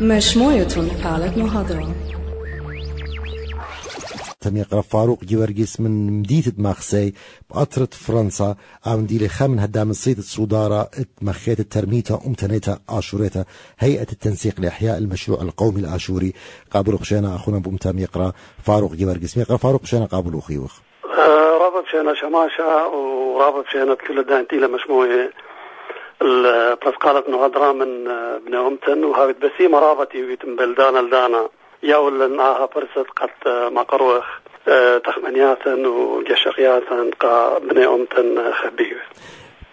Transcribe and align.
مشمويتون 0.00 0.88
قالت 1.04 1.38
مهضرة 1.38 1.94
تم 4.40 4.56
يقرأ 4.56 4.80
فاروق 4.80 5.24
جيورجيس 5.24 5.80
من 5.80 6.20
مدينة 6.20 6.52
ماخسي 6.58 7.14
بقطرة 7.50 7.88
فرنسا 7.92 8.56
عم 8.86 9.06
ديلي 9.06 9.28
خامن 9.28 9.58
هدام 9.58 9.90
الصيد 9.90 10.18
الصودارة 10.18 10.90
مخيت 11.22 11.60
الترميتا 11.60 12.20
أمتنيتا 12.26 12.78
آشوريتا 12.88 13.44
هيئة 13.78 14.06
التنسيق 14.12 14.60
لإحياء 14.60 14.98
المشروع 14.98 15.42
القومي 15.42 15.80
الآشوري. 15.80 16.32
قابل 16.70 16.98
خشينا 16.98 17.34
أخونا 17.36 17.58
بومتام 17.58 17.98
يقرأ 17.98 18.32
فاروق 18.64 18.92
جيورجيس 18.94 19.36
يقرأ 19.36 19.56
فاروق 19.56 19.82
خشينا 19.82 20.04
قابل 20.04 20.38
أخيوخ 20.38 20.78
آه، 21.04 21.58
رابط 21.58 21.86
شينا 21.90 22.14
شماشة 22.14 22.88
ورابط 22.88 23.64
شينا 23.72 23.94
كل 23.94 24.22
دانتي 24.24 24.56
لمشموية 24.56 25.30
قالت 27.00 27.28
نغدرا 27.28 27.72
من 27.72 28.08
آه، 28.08 28.38
بن 28.46 28.54
أمتن 28.54 29.04
وهاوت 29.04 29.36
بسيمة 29.36 29.78
رابطي 29.78 30.22
ويتم 30.22 30.56
بلدانا 30.56 30.98
لدانا 30.98 31.48
يول 31.82 32.36
معها 32.36 32.68
برست 32.74 33.08
قد 33.16 33.30
آه، 33.46 33.68
مقروخ 33.68 34.24
تخمنياتا 35.04 35.74
وجشقياتا 35.74 37.10
قا 37.20 37.58
بن 37.58 37.82
أمتن 37.82 38.52
خبيوه. 38.52 39.00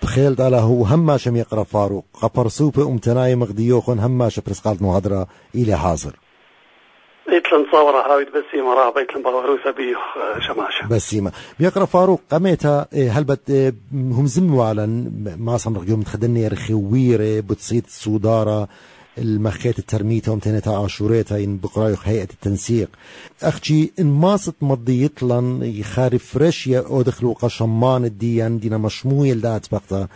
بخيل 0.03 0.35
دالا 0.35 0.59
هو 0.59 0.83
هماش 0.83 1.27
يقرا 1.27 1.63
فاروق. 1.63 2.05
قبر 2.21 2.47
سوبة 2.47 2.87
أمتناي 2.87 3.35
مغديوخن 3.35 3.99
هماش 3.99 4.39
برسقالت 4.39 4.81
مهدرة 4.81 5.27
إلى 5.55 5.75
حاضر. 5.75 6.11
صورة 7.71 8.25
بسيمة 8.35 9.71
بيه 9.71 9.95
شماشة. 10.47 10.87
بسيمة. 10.87 11.31
بيقرأ 11.59 11.85
فاروق 11.85 12.21
قميتا 12.31 12.85
هل 12.93 13.23
بت 13.23 13.73
هم 13.93 14.27
زموا 14.27 14.65
على 14.65 14.87
ما 15.37 15.57
صمرق 15.57 15.89
يوم 15.89 16.01
تخدني 16.01 16.47
رخويرة 16.47 17.39
بتصيد 17.39 17.83
صودارة 17.87 18.67
المخيت 19.17 19.79
الترميتا 19.79 20.31
ومتنتا 20.31 20.69
عاشوريتا 20.69 21.37
ين 21.37 21.57
بقرايخ 21.57 22.07
هيئة 22.07 22.27
التنسيق. 22.33 22.89
أختي 23.43 23.91
إن 23.99 24.05
ماست 24.05 24.55
مضي 24.61 25.05
يطلن 25.05 25.59
يخارف 25.63 26.25
فريشيا 26.25 26.79
أو 26.79 27.01
دخلوا 27.01 27.33
قشمان 27.33 28.05
الديان 28.05 28.59
دينا 28.59 28.77
مشموية 28.77 29.33
لدات 29.33 29.65
بقتا. 29.71 30.07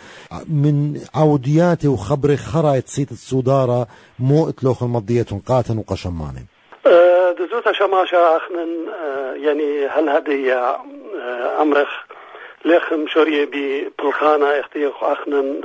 من 0.50 1.02
عودياتي 1.16 1.88
وخبري 1.88 2.38
خرايت 2.38 2.88
سيت 2.88 3.12
الصودارة 3.12 3.88
مو 4.20 4.50
اتلوخ 4.50 4.84
المضيات 4.84 5.34
قاتن 5.34 5.78
وقشمان 5.78 6.34
دزوتا 7.40 7.72
شماشا 7.72 8.38
أخنن 8.38 8.88
يعني 9.36 9.88
هل 9.88 10.10
هدي 10.10 10.54
أمرخ 11.62 11.90
لخم 12.66 13.08
شوريه 13.08 13.46
ببلخانة 13.46 14.46
اختيخ 14.60 15.04
أخنن 15.04 15.62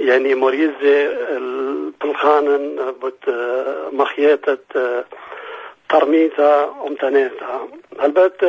يعني 0.00 0.34
مريزة 0.34 1.06
البلخانن 1.36 2.94
بت 3.02 3.34
مخيتة 3.92 4.58
ترميتا 5.88 6.74
أمتنيتا 6.86 7.68
هلبت 8.00 8.42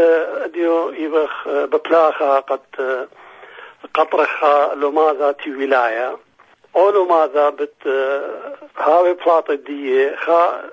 أديو 0.43 0.89
يبخ 0.89 1.47
ببلاخا 1.47 2.39
قد 2.39 2.59
قطرخا 3.93 4.75
لماذا 4.75 5.31
تي 5.31 5.51
ولاية 5.55 6.17
أو 6.75 6.89
لماذا 6.89 7.49
بت 7.49 7.87
هاوي 8.77 9.13
بلاطة 9.13 9.53
دي 9.53 10.15
خا 10.15 10.63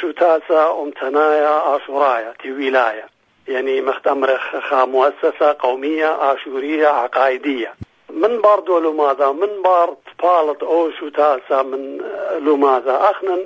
شو 0.00 0.10
تاسا 0.10 0.80
أمتنايا 0.82 1.76
آشورايا 1.76 2.34
تي 2.42 2.52
ولاية 2.52 3.06
يعني 3.48 3.80
مختمرخ 3.80 4.56
خا 4.56 4.84
مؤسسة 4.84 5.56
قومية 5.58 6.32
آشورية 6.32 6.88
عقائدية. 6.88 7.74
من 8.10 8.40
بار 8.40 8.60
دولو 8.60 8.92
ماذا 8.92 9.32
من 9.32 9.62
بار 9.62 9.96
تبالط 10.18 10.64
أو 10.64 10.90
شو 10.90 11.08
تاسا 11.08 11.62
من 11.62 11.98
لو 12.38 12.56
ماذا 12.56 13.10
اخنا 13.10 13.38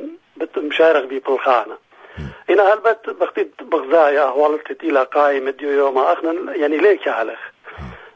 مشارك 0.56 1.04
بي 1.04 1.18
بالخانة 1.18 1.76
هنا 2.48 2.72
هلبت 2.72 3.10
بختي 3.10 3.50
بغزايا 3.60 4.24
والت 4.24 4.84
إلى 4.84 5.02
قائمة 5.02 5.50
ديو 5.50 5.70
يوم 5.70 5.98
اخنا 5.98 6.54
يعني 6.54 6.76
ليك 6.76 7.08
علخ 7.08 7.38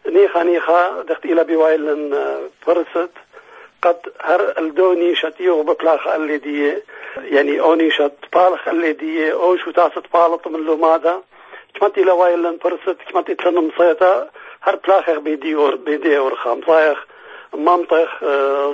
نيخا 0.06 0.42
نيخا 0.42 1.02
دخت 1.02 1.24
إلى 1.24 1.44
بوايلن 1.44 2.18
فرست. 2.60 3.10
قد 3.82 3.96
هر 4.20 4.54
الدوني 4.58 5.14
شتيو 5.14 5.62
بطلاخ 5.62 6.06
اللي 6.08 6.38
دي 6.38 6.72
يعني 7.16 7.60
اوني 7.60 7.90
شت 7.90 8.12
بالخ 8.32 8.68
اللي 8.68 8.92
دي 8.92 9.32
أو 9.32 9.56
شو 9.56 9.70
تاسا 9.70 10.00
تبالط 10.00 10.48
من 10.48 10.60
لو 10.64 10.76
ماذا 10.76 11.22
كمت 11.74 11.98
إلى 11.98 12.10
وايلن 12.10 12.58
فرست 12.62 12.96
كمت 13.12 13.30
تلنم 13.30 13.70
صيتا 13.78 14.30
هر 14.62 14.76
بلاخ 14.76 15.10
بيديور 15.10 15.76
بيديور 15.76 16.34
خام 16.36 16.60
صايخ 16.66 17.06
منطق 17.54 18.08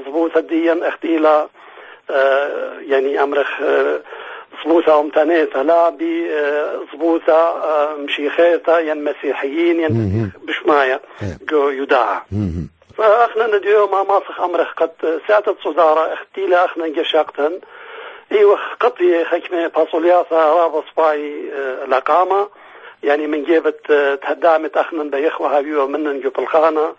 ضبوط 0.07 0.37
الدين 0.37 0.83
اختيلا 0.85 1.49
يعني 2.81 3.23
امرخ 3.23 3.49
ضبوطة 4.67 5.01
امتنيتا 5.01 5.59
لا 5.59 5.89
بضبوطة 5.89 7.55
مشيخيتا 7.99 8.79
ين 8.79 9.05
مسيحيين 9.05 9.81
ين 9.81 10.33
بشماية 10.43 11.01
جو 11.49 11.69
يداعى 11.69 12.21
فأخنا 12.97 13.47
نديو 13.47 13.87
ما 13.87 14.03
ماسخ 14.03 14.41
أمرخ 14.41 14.73
قد 14.73 15.21
ساعة 15.29 15.55
صدارة 15.65 16.13
اختيلا 16.13 16.65
أخنا 16.65 16.89
جشاقتن 16.89 17.61
إيوه 18.33 18.59
قطي 18.81 19.25
حكمة 19.25 19.67
باسولياثا 19.67 20.55
رابص 20.55 20.85
باي 20.97 21.51
لقامة. 21.89 22.49
يعني 23.03 23.27
من 23.27 23.45
جيبت 23.45 23.93
تهدامت 24.23 24.77
أخنا 24.77 25.03
بيخوة 25.03 25.57
هاويو 25.57 25.87
منن 25.87 26.21
جو 26.21 26.31
بالخانة. 26.31 26.95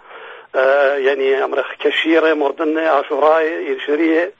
يعني 0.96 1.44
أمرخ 1.44 1.74
كشيرة 1.80 2.34
مردنة 2.34 2.82
عاشوراي 2.82 3.66
يرشرية 3.66 4.34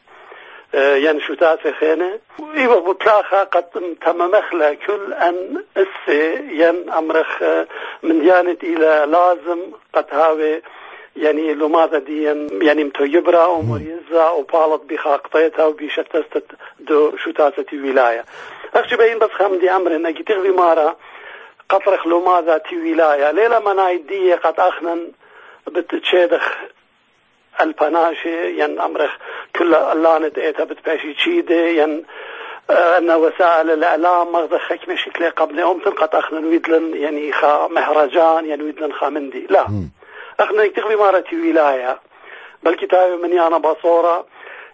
يعني 0.74 1.22
شتات 1.22 1.68
خينة. 1.80 2.20
إيوه 2.56 2.80
بطلاخة 2.80 3.44
قد 3.44 3.64
تم 4.02 4.18
مخلة 4.18 4.74
كل 4.74 5.14
أن 5.14 5.64
أسي 5.78 6.34
ين 6.52 6.90
أمرخ 6.90 7.44
من 8.04 8.20
ديانة 8.22 8.58
إلى 8.64 9.06
لازم 9.12 9.60
قد 9.94 10.06
هاوي 10.12 10.62
يعني 11.18 11.54
لماذا 11.54 12.00
دي 12.00 12.24
يعني 12.62 12.84
متويبرة 12.84 13.48
ومريزة 13.48 14.32
وبالط 14.34 14.82
بخاقطيتها 14.90 15.66
وبشتستت 15.66 16.46
دو 16.80 17.18
شتاتة 17.18 17.78
ولاية 17.78 18.26
أخشي 18.76 18.96
بين 18.96 19.20
بس 19.20 19.30
خمدي 19.30 19.72
أمر 19.72 19.96
إنك 19.96 20.28
تغوي 20.28 20.52
مارا 20.52 20.96
قطرخ 21.70 22.08
لماذا 22.08 22.58
تي 22.58 22.76
ولاية 22.78 23.32
ليلة 23.32 23.60
مناي 23.74 23.98
دي 23.98 24.34
قد 24.34 24.60
أخنن 24.60 25.12
بتتشيدخ 25.68 26.54
البناشي 27.62 28.50
ين 28.64 28.80
أمرخ 28.82 29.12
كل 29.56 29.76
اللانة 29.76 30.32
إيتا 30.38 30.64
بتباشي 30.64 31.14
تشيدي 31.14 31.78
ين 31.82 32.04
أن 32.70 33.12
وسائل 33.12 33.72
الإعلام 33.72 34.32
مغذى 34.32 34.60
خك 34.60 34.90
مشكلة 34.90 35.30
قبل 35.30 35.60
أم 35.60 35.80
تنقط 35.80 36.16
أخنا 36.16 36.40
نويدلن 36.40 36.96
يعني 36.96 37.32
خا 37.34 37.68
مهرجان 37.68 38.46
يعني 38.46 38.64
ويدلن 38.64 38.94
خامندي 38.94 39.48
لا. 39.50 39.66
أخنا 40.40 40.64
يكتغبي 40.64 40.96
مارتي 40.96 41.36
ولاية 41.36 42.00
بل 42.64 42.76
كتابي 42.76 43.16
من 43.16 43.34
يانا 43.34 43.58
بصورة 43.58 44.26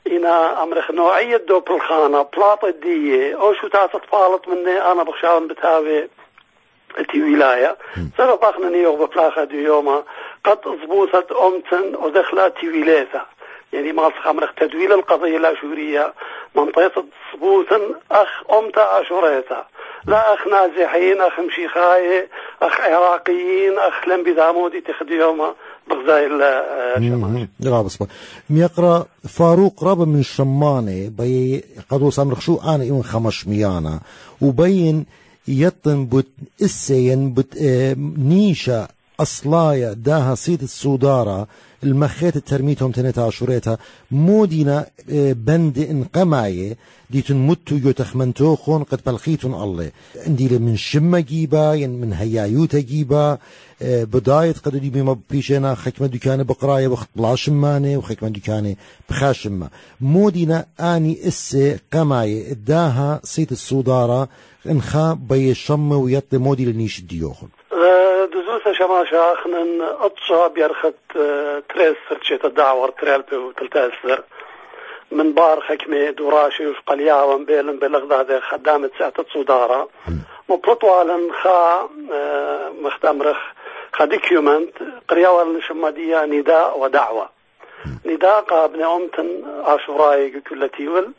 إنا 0.07 0.63
أمرخ 0.63 0.91
نوعية 0.91 1.38
دوب 1.38 1.72
الخانة 1.72 2.22
بلاط 2.22 2.66
الدية. 2.66 3.41
أو 3.41 3.53
شو 3.53 3.68
تاسط 3.68 4.02
فالط 4.12 4.47
مني. 4.47 4.91
أنا 4.91 5.03
بخشاون 5.03 5.47
بتاوي 5.47 6.09
تي 7.12 7.23
ولاية 7.23 7.78
سبب 8.18 8.44
أخنا 8.44 8.69
نيوغ 8.69 9.06
بفلاخة 9.06 9.44
دي 9.44 9.63
يوما. 9.63 10.03
قد 10.46 10.62
ضبوطت 10.62 11.31
أمتن 11.31 11.96
ودخلت 11.96 12.57
تي 12.57 12.69
ولاية 12.69 13.25
يعني 13.73 13.91
ما 13.91 14.12
خمرخ 14.23 14.53
تدويل 14.53 14.94
القضية 14.94 15.38
الأشورية 15.38 16.13
منطقة 16.56 17.06
ضبوطا 17.35 18.00
أخ 18.12 18.44
أمتا 18.52 19.02
أشوريتا 19.02 19.66
لا 20.08 20.34
أخ 20.34 20.47
نازحين 20.47 21.22
أخ 21.22 21.40
مشيخاي 21.40 22.28
أخ 22.62 22.81
عراقيين 22.81 23.80
أخ 23.80 24.08
لم 24.08 24.24
بدامودي 24.24 24.81
تخدي 24.81 25.14
يوما 25.14 25.53
بغزاي 25.90 26.28
الشمال 26.97 27.47
رابس 27.66 27.97
ميقرا 28.50 29.05
فاروق 29.29 29.84
راب 29.84 30.00
من 30.08 30.20
الشمانة 30.20 31.11
بي 31.17 31.64
قدو 31.90 32.09
سامرخ 32.11 32.40
شو 32.40 32.58
أنا 32.58 32.84
إيون 32.84 33.03
خمش 33.03 33.47
ميانا. 33.47 34.00
وبين 34.41 35.05
يطن 35.47 36.06
بت 36.06 36.28
إسين 36.61 37.34
بت 37.34 37.58
نيشة 38.17 38.88
أصلايا 39.20 39.94
داها 39.94 40.35
صيد 40.35 40.61
السودارة. 40.61 41.47
المخيت 41.84 42.35
الترميتهم 42.35 42.91
تنتا 42.91 43.22
عشوريتا 43.22 43.78
مودينا 44.12 44.85
بند 45.47 45.78
انقماية 45.80 46.78
ديتن 47.09 47.35
متو 47.47 47.76
يو 47.76 47.91
تخمنتوخون 47.91 48.84
قد 48.84 49.00
بلخيتن 49.06 49.53
الله. 49.53 49.91
عندي 50.28 50.59
من 50.59 50.78
شمة 50.78 51.20
جيبا 51.20 51.74
ين 51.74 51.90
من 51.90 52.14
هيايوتا 52.14 52.80
جيبا 52.80 53.38
بداية 53.82 54.52
قد 54.52 54.76
دي 54.76 54.90
بما 54.90 55.18
بيشينا 55.30 55.76
خكمة 55.76 56.08
دكانة 56.08 56.44
بقراية 56.44 56.88
وقت 56.88 57.09
بلا 57.16 57.35
شمانة 57.35 57.97
وخكمة 57.97 58.30
دكانة 58.30 58.76
بخاشمة 59.09 59.70
مودينا 60.02 60.66
آني 60.80 61.28
إسي 61.28 61.78
قماية 61.94 62.53
داها 62.53 63.22
صيت 63.24 63.52
السودارة 63.52 64.30
إنخا 64.70 65.14
بي 65.14 65.53
شم 65.53 65.91
ويطلي 65.91 66.40
مودي 66.40 66.66
لنيش 66.66 67.02
ديوخن. 67.02 67.47
شماشة 68.84 69.34
أخنن 69.34 69.82
أطشا 69.82 70.47
بيرخت 70.47 70.94
تريس 71.70 71.96
سرچيتا 72.09 72.47
دعور 72.47 72.90
تريلبي 72.90 73.35
وتلتاسر 73.35 74.24
من 75.12 75.34
بار 75.34 75.62
خكمة 75.62 76.09
دراشي 76.09 76.68
وش 76.68 76.78
قلياوم 76.88 77.46
بيلن 77.46 77.78
بلغداد 77.80 78.40
خدامة 78.40 78.90
ساعة 79.00 79.14
صدارة 79.34 79.90
مبلطوالا 80.50 81.34
خا 81.41 81.90
آه، 82.14 82.70
مختمرخ 82.82 83.38
خا 83.94 84.06
ديكيومنت 84.06 84.74
قرياوال 85.09 85.53
نشمادية 85.58 86.26
نداء 86.26 86.80
ودعوة. 86.80 87.30
نداء 88.06 88.41
قابن 88.41 88.84
أمتن 88.84 89.44
عاشوراي 89.66 90.41
كل 90.50 90.70
تيول. 90.70 91.12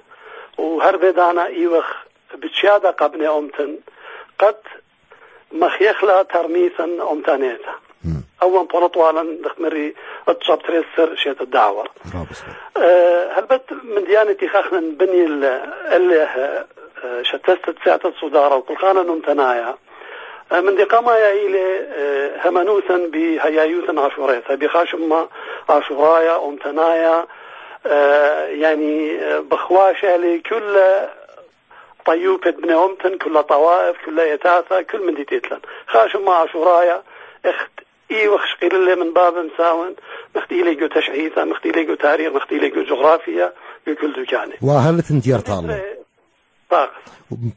وهر 0.58 0.96
بدانا 0.96 1.46
إيوخ 1.46 1.86
بتشادة 2.34 2.90
قابن 2.90 3.26
أمتن. 3.26 3.78
قد 4.38 4.56
مخيخلا 5.54 6.22
ترميثا 6.22 6.84
أمتانيتا 7.10 7.74
اول 8.42 8.66
بولطوالا 8.66 9.38
دخمري 9.44 9.94
اتصاب 10.28 10.62
تريسر 10.62 11.16
شيت 11.16 11.40
الدعوة 11.40 11.84
أه 12.76 13.32
هل 13.38 13.42
بت 13.44 13.72
من 13.84 14.04
ديانتي 14.04 14.48
خاخنا 14.48 14.80
بني 14.80 15.24
اللي 15.96 16.22
أه، 16.22 17.22
شتست 17.22 17.74
ساعة 17.84 18.00
الصدارة 18.04 18.56
وكل 18.56 18.76
خانا 18.76 19.02
نمتنايا. 19.02 19.74
أه، 20.52 20.60
من 20.60 20.76
دي 20.76 20.82
قاما 20.82 21.16
يا 21.16 21.32
إلي 21.32 21.78
أه، 21.78 22.48
همنوثا 22.48 22.96
بهيايوثا 23.12 24.00
عاشوريثا 24.00 24.54
بخاشم 24.54 25.26
عاشورايا 25.68 26.44
أمتنايا. 26.44 27.26
يعني 28.48 29.18
بخواشة 29.40 30.16
لكل 30.16 30.80
طيوبة 32.06 32.50
بن 32.50 32.70
أمتن 32.70 33.18
كل 33.18 33.42
طوائف 33.42 33.96
كل 34.06 34.18
يتاثا 34.18 34.82
كل 34.82 35.06
من 35.06 35.14
دي 35.14 35.24
تيتلن. 35.24 35.60
خاشم 35.86 36.28
عاشورايا 36.28 37.02
إخت 37.44 37.70
إي 38.10 38.28
وخش 38.28 38.54
قيل 38.60 38.74
اللي 38.74 38.94
من 38.94 39.12
باب 39.12 39.34
مساون. 39.34 39.94
مختي 40.36 40.62
لي 40.62 40.74
جو 40.74 40.86
تشعيثة 40.86 41.44
مختي 41.44 41.70
لي 41.70 41.84
جو 41.84 41.94
تاريخ 41.94 42.32
مختي 42.32 42.58
لي 42.58 42.68
جو 42.68 42.82
جغرافيا 42.82 43.52
كل 44.00 44.24
دكاني 44.24 44.54
وأهلت 44.62 45.12
ديار 45.12 45.38
تالو 45.38 45.74
باق 46.70 46.90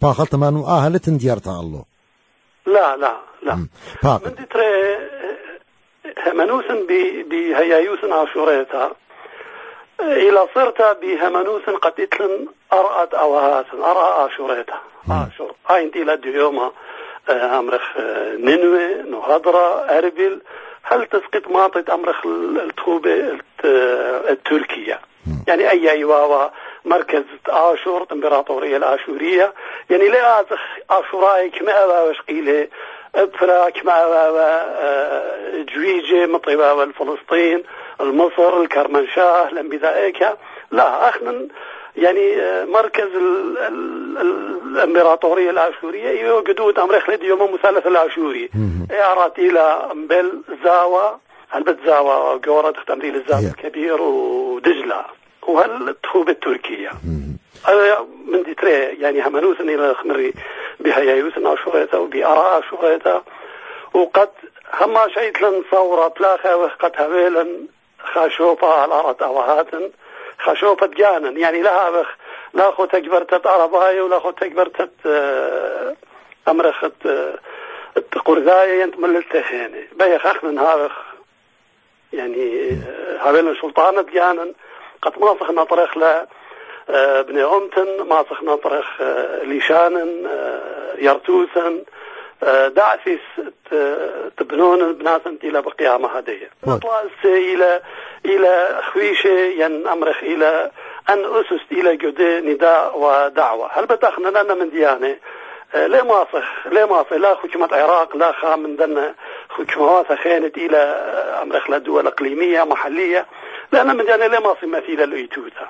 باقل 0.01 0.27
تمانو 0.27 0.67
أهلت 0.67 1.09
ديار 1.09 1.37
تالو 1.37 1.85
لا 2.65 2.97
لا 2.97 3.17
لا. 3.43 3.67
باق 4.03 4.21
من 4.25 4.35
دي 4.35 4.45
تري 4.45 4.97
همنوسن 6.27 6.87
بهيايوسن 7.29 8.13
عاشوريتا. 8.13 8.91
إلى 9.99 10.47
صرت 10.55 10.97
بهمنوس 11.01 11.69
قتتلن 11.69 12.47
أرأت 12.73 13.13
أوهات 13.13 13.65
أرأى 13.73 14.27
آشوريتا 14.27 14.79
آشور 15.11 15.55
هاي 15.69 15.83
إنتي 15.83 16.03
لديوما 16.03 16.71
أمرخ 17.29 17.97
نينوي 18.39 18.93
نهضرة 18.93 19.97
أربيل. 19.97 20.41
هل 20.83 21.05
تسقط 21.05 21.47
ماطت 21.47 21.89
أمرخ 21.89 22.25
التوبة 22.25 23.39
التركية؟ 24.29 24.99
يعني 25.47 25.71
أي 25.71 25.91
ايواوا 25.91 26.49
مركز 26.85 27.23
آشور 27.49 28.07
امبراطورية 28.11 28.77
الآشورية. 28.77 29.53
يعني 29.89 30.07
لا 30.07 30.41
أزخ 30.41 30.59
اشوراي 30.89 31.49
كما 31.49 32.03
وش 32.03 32.21
قيلة 32.21 32.67
ابفرا 33.17 33.69
كما 33.69 33.95
جويجي 35.75 36.25
مطيبا 36.25 36.83
الفلسطين 36.83 37.63
المصر 38.01 38.61
الكرمنشاه 38.61 39.53
لمبذائك 39.53 40.27
لا 40.71 41.09
اخنا 41.09 41.47
يعني 41.97 42.41
آه، 42.41 42.65
مركز 42.65 43.07
ال 43.15 43.57
ال 43.57 44.57
الإمبراطورية 44.77 45.49
الأشورية. 45.49 46.09
يوجدود 46.21 46.79
أمر 46.79 46.99
خلد 46.99 47.23
يوم 47.23 47.53
مثلث 47.53 47.87
الأشوري. 47.87 48.49
اعرات 48.91 49.39
إلى 49.39 49.91
بل 50.09 50.41
زاوا 50.63 51.17
البت 51.55 51.77
زاوا 51.85 52.37
جورة 52.37 52.73
تمثيل 52.87 53.15
الزاوا 53.15 53.51
الكبير 53.51 54.01
ودجلة 54.01 55.05
وهل 55.47 55.95
تخوب 56.03 56.29
التركية. 56.29 56.91
من 58.27 58.43
دي 58.43 58.53
تري 58.53 58.71
يعني 58.71 59.21
همنوث 59.27 59.61
إلى 59.61 59.93
خمري 59.93 60.33
بهيايوث 60.79 61.37
اشوريتا 61.37 61.97
وباراء 61.97 62.59
اشوريتا 62.59 63.23
وقد 63.93 64.29
هما 64.73 65.07
شيت 65.13 65.41
لن 65.41 65.63
ثورة 65.71 66.07
بلاخا 66.07 66.67
قد 66.67 66.91
هبيلا 66.95 67.47
خاشوبا 67.99 68.67
على 68.67 68.93
أرض 68.93 69.23
أوهاتن 69.23 69.91
خشوفة 70.39 70.87
جانا 70.87 71.29
يعني 71.29 71.61
لا 71.61 71.89
بخ 71.89 72.17
لا 72.53 72.71
خو 72.71 72.85
تكبرتت 72.85 73.47
عرباية 73.47 74.01
ولا 74.01 74.19
خو 74.19 74.31
تكبرتت 74.31 74.91
آه، 75.05 75.95
أمرخت 76.47 77.05
آه، 77.05 77.39
قرذاية 78.25 78.81
ينت 78.81 78.99
من 78.99 79.15
التخيني 79.15 79.87
بيخ 79.93 80.25
أخنا 80.25 80.61
هابخ 80.61 80.91
يعني 82.13 82.69
آه، 82.69 83.17
هابين 83.19 83.55
سلطانة 83.61 84.01
جانا 84.01 84.51
قد 85.01 85.19
ما 85.19 85.35
صخنا 85.39 85.63
طريق 85.63 85.97
لا 85.97 86.27
بني 87.27 87.43
أمتن 87.43 88.01
ما 88.09 88.25
صخنا 88.29 88.55
طريق 88.55 88.85
ليشانا 89.43 90.07
يرتوسا 90.97 91.83
دعسيس 92.67 93.19
تبنون 94.37 94.93
بناسن 94.93 95.37
إلى 95.43 95.61
بقيامة 95.61 96.07
هدية. 96.07 96.49
إلى 97.25 97.81
إلى 98.25 98.81
خويشة 98.93 99.29
ين 99.29 99.87
أمرخ 99.87 100.23
إلى 100.23 100.71
أن 101.09 101.25
أسس 101.25 101.61
إلى 101.71 101.97
جدي 101.97 102.41
نداء 102.41 102.99
ودعوة. 102.99 103.69
هل 103.73 103.85
بتاخنا 103.85 104.29
لنا 104.29 104.53
من 104.53 104.69
ديانة؟ 104.69 105.15
آه، 105.75 105.87
لا 105.87 106.03
ماصخ 106.03 106.67
لا 106.71 106.85
ماصخ 106.85 107.13
لا 107.13 107.35
حكومة 107.35 107.65
العراق 107.65 108.17
لا 108.17 108.31
خا 108.31 108.55
من 108.55 108.75
دنا 108.75 109.15
حكومات 109.49 110.13
خانت 110.13 110.57
إلى 110.57 110.77
آه، 110.77 111.41
أمرخ 111.41 111.69
لدول 111.69 112.07
إقليمية 112.07 112.63
محلية. 112.63 113.25
لأن 113.71 113.97
من 113.97 114.05
ديانة 114.05 114.27
لا 114.27 114.39
ماصخ 114.39 114.63
مثيلة 114.63 115.05
لإيتوتا. 115.05 115.67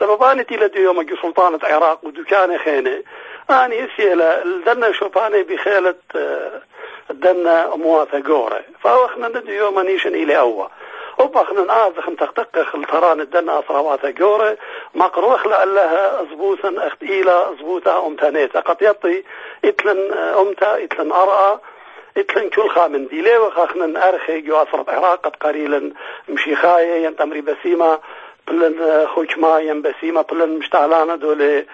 سببانت 0.00 0.52
إلى 0.52 0.68
ديوم 0.68 1.06
سلطانة 1.22 1.56
العراق 1.56 2.04
ودكان 2.04 2.58
خانة 2.58 3.02
أني 3.50 3.84
إسيلا 3.84 4.42
دنا 4.66 4.92
شوباني 4.92 5.42
بخالة 5.42 5.94
آه، 6.16 6.62
دنا 7.10 7.74
أمواثة 7.74 8.18
جورة 8.18 8.60
فأخنا 8.82 9.28
ندي 9.28 9.56
يوم 9.56 9.80
نيشن 9.80 10.14
إلى 10.14 10.38
أول 10.38 10.68
وبخنا 11.18 11.88
آزخ 11.88 12.06
تقتق 12.18 12.76
التران 12.76 13.20
الدنا 13.20 13.58
أصروات 13.58 14.06
جورة 14.06 14.56
مقروخ 14.94 15.46
لألها 15.46 16.24
زبوثا 16.30 16.74
أخت 16.78 17.02
إيلا 17.02 17.54
زبوثا 17.60 18.06
أمتانيتا. 18.06 18.60
قد 18.60 18.76
يطي 18.82 19.24
إتلن 19.64 20.12
أمتا 20.12 20.84
إتلن 20.84 21.12
أرأى. 21.12 21.58
إتلن 22.16 22.50
كل 22.50 22.68
خامن 22.68 23.06
دي 23.06 23.20
ليه 23.20 23.38
وخاخنا 23.38 24.08
أرخي 24.08 24.40
جو 24.40 24.56
أصرب 24.56 24.90
عراق 24.90 25.26
قد 25.26 25.36
قليلا 25.36 25.92
مشي 26.28 26.56
خاية 26.56 27.04
ينتمري 27.06 27.40
بسيمة 27.40 27.98
بلن 28.48 29.06
خوشما 29.06 29.58
ين 29.58 29.82
بسيمة 29.82 30.22
بلن 30.22 30.48
مشتعلانا 30.58 31.16
دولي 31.16 31.66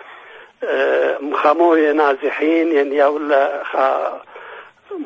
آه، 0.65 1.19
مخاموية 1.21 1.93
نازحين 1.93 2.73
ين 2.73 2.93
يولا 2.93 3.63
خا 3.65 4.21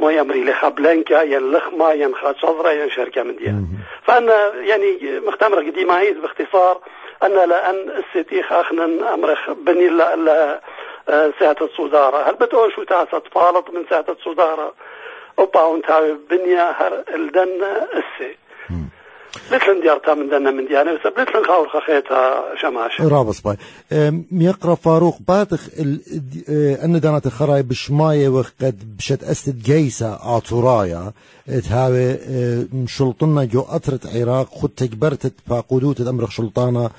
مو 0.00 0.10
يمري 0.10 0.44
لخا 0.44 0.68
بلانكا 0.68 1.22
ين 1.22 1.52
لخمة 1.52 1.92
ين 1.92 2.14
خا 2.14 2.34
صدرة 2.42 2.70
ين 2.72 2.90
شركة 2.90 3.22
من 3.22 3.36
ديان 3.36 3.66
فأنا 4.06 4.54
يعني 4.54 5.20
مختمر 5.20 5.58
قديمة 5.58 5.98
هيد 5.98 6.22
باختصار 6.22 6.80
أن 7.22 7.32
لأن 7.48 8.02
الستيخ 8.16 8.52
أخنا 8.52 9.14
أمرخ 9.14 9.50
بني 9.50 9.88
لا 9.88 10.60
آه، 11.08 11.32
ساعة 11.40 11.56
الصدارة. 11.60 12.30
هل 12.30 12.34
بتقول 12.34 12.72
شو 12.72 12.82
تاسة 12.82 13.18
طالت 13.18 13.70
من 13.70 13.84
ساعة 13.90 14.04
الصدارة؟ 14.08 14.72
أوبا 15.38 15.80
تاوي 15.88 16.16
بنيا 16.30 16.70
هر 16.70 17.04
الدن 17.14 17.60
السي. 17.94 18.36
لتلن 19.52 19.80
ديارتا 19.82 20.14
من 20.14 20.28
دنا 20.28 20.50
من 20.50 20.66
ديانا 20.66 20.94
بس 20.94 21.06
لتلن 21.06 21.44
خاور 21.44 21.68
خخيتا 21.68 22.42
شماش 22.62 23.00
رابص 23.00 23.40
باي 23.40 23.56
ميقرا 24.30 24.74
فاروق 24.74 25.18
باتخ 25.28 25.68
آه، 26.48 26.84
أن 26.84 27.00
دانات 27.00 27.28
خراي 27.28 27.62
بشماية 27.62 28.28
وقد 28.28 28.96
بشت 28.98 29.24
أستد 29.24 29.62
جيسة 29.62 30.18
عطورايا 30.22 31.12
تهاوي 31.46 32.12
آه، 32.12 32.64
شلطنا 32.86 33.44
جو 33.44 33.62
أطرت 33.68 34.06
عراق 34.16 34.48
خد 34.54 34.70
تكبرت 34.76 35.32
فاقودوت 35.48 36.00
الأمر 36.00 36.28
شلطانا 36.30 36.90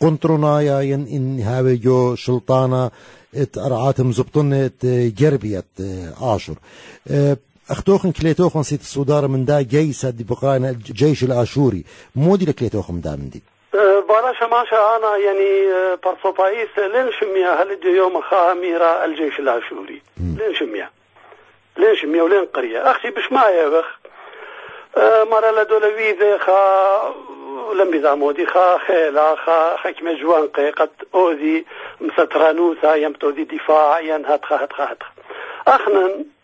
قنطرنايا 0.00 0.80
ين 0.80 1.06
إن 1.06 1.40
هاوي 1.40 1.76
جو 1.76 2.14
شلطانا 2.14 2.90
أرعاتم 3.58 4.12
زبطن 4.12 4.70
جربيت 5.18 5.64
عاشر 6.20 6.54
آه، 7.10 7.36
أختوخن 7.70 8.12
كليتوخن 8.12 8.62
سيت 8.62 8.80
الصدارة 8.80 9.26
من 9.26 9.44
دا 9.44 9.60
جيسة 9.60 10.10
دي 10.10 10.24
بقرانا 10.24 10.70
الجيش 10.70 11.24
الآشوري. 11.24 11.84
مودي 12.16 12.44
لكليتوخن 12.44 13.00
دا 13.00 13.10
من 13.10 13.28
دي؟ 13.28 13.42
أه، 13.74 14.00
بالاش 14.08 14.42
ماشا 14.42 14.96
آنا 14.96 15.16
يعني 15.16 15.72
أه، 15.72 15.98
لين 16.78 17.12
شميا 17.20 17.62
هل 17.62 17.78
يوم 17.84 18.20
خاميرا 18.20 19.04
الجيش 19.04 19.38
الآشوري؟ 19.40 20.02
لين 20.20 20.54
شميا 20.54 20.90
لين 21.76 21.96
شميا 21.96 22.22
ولين 22.22 22.44
قرية. 22.44 22.90
أختي 22.90 23.10
بش 23.10 23.32
ما 23.32 23.48
يبخ 23.48 23.98
أه، 24.96 25.24
مرة 25.24 25.62
لدولوي 25.62 26.12
ذي 26.12 26.38
خا 26.38 27.14
لم 27.74 27.90
بذامودي 27.90 28.46
خا 28.46 28.78
خيلا 28.78 29.36
خا 29.36 29.76
حكمة 29.76 30.12
جوان 30.12 30.48
قد 30.76 30.90
اوذي 31.14 31.64
مسترانوثا 32.00 32.94
يمتوذي 32.94 33.44
دفاع 33.44 34.00
ين 34.00 34.26
هتخا 34.26 34.64
هتخا 34.64 34.84
هتخا 34.84 35.10
أخنن 35.68 35.96
اخنا 35.96 36.35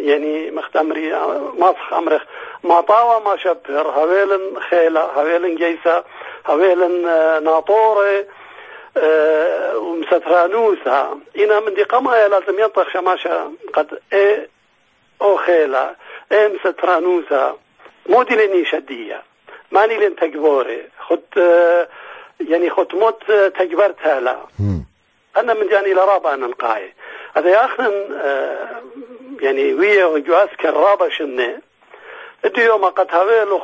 يعني 0.00 0.50
مختمري 0.50 1.10
ماسخ 1.58 1.92
أمرخ. 1.92 2.22
ما 2.64 2.80
طاوة 2.80 3.20
ما 3.24 3.36
شبهر. 3.36 3.88
هويلن 3.88 4.60
خيلة 4.70 5.00
هويلن 5.00 5.54
جيسة 5.54 6.04
هويلن 6.46 7.06
آه، 7.06 7.38
ناطورة 7.38 8.26
أه 8.96 9.78
ومسترانوسا 9.78 11.18
إنا 11.38 11.60
من 11.60 11.74
دي 11.74 11.82
قما 11.82 12.28
لازم 12.28 12.58
ينطق 12.60 12.88
شماشا 12.92 13.52
قد 13.74 13.98
إيه 14.12 14.48
أو 15.22 15.36
خيلا 15.36 15.94
إيه 16.32 16.48
مسترانوسا 16.64 17.56
مودي 18.06 18.34
لني 18.34 18.64
شدية 18.64 19.22
ماني 19.70 19.96
لين 19.96 20.16
تجبوري 20.16 20.88
خد 21.08 21.20
أه 21.36 21.88
يعني 22.40 22.70
خد 22.70 22.94
موت 22.94 23.22
تجبرتها 23.32 24.20
لا. 24.20 24.36
أنا 25.36 25.54
من 25.54 25.68
جاني 25.68 25.92
لرابع 25.94 26.34
أنا 26.34 26.46
نقاي 26.46 26.94
هذا 27.36 27.50
يا 27.50 27.64
أخنا 27.64 27.88
يعني 29.42 29.74
ويا 29.74 30.04
وجواز 30.06 30.48
كرابة 30.60 31.10
إدو 32.44 32.62
يوم 32.62 32.84
قد 32.84 33.14
هذيلو 33.14 33.60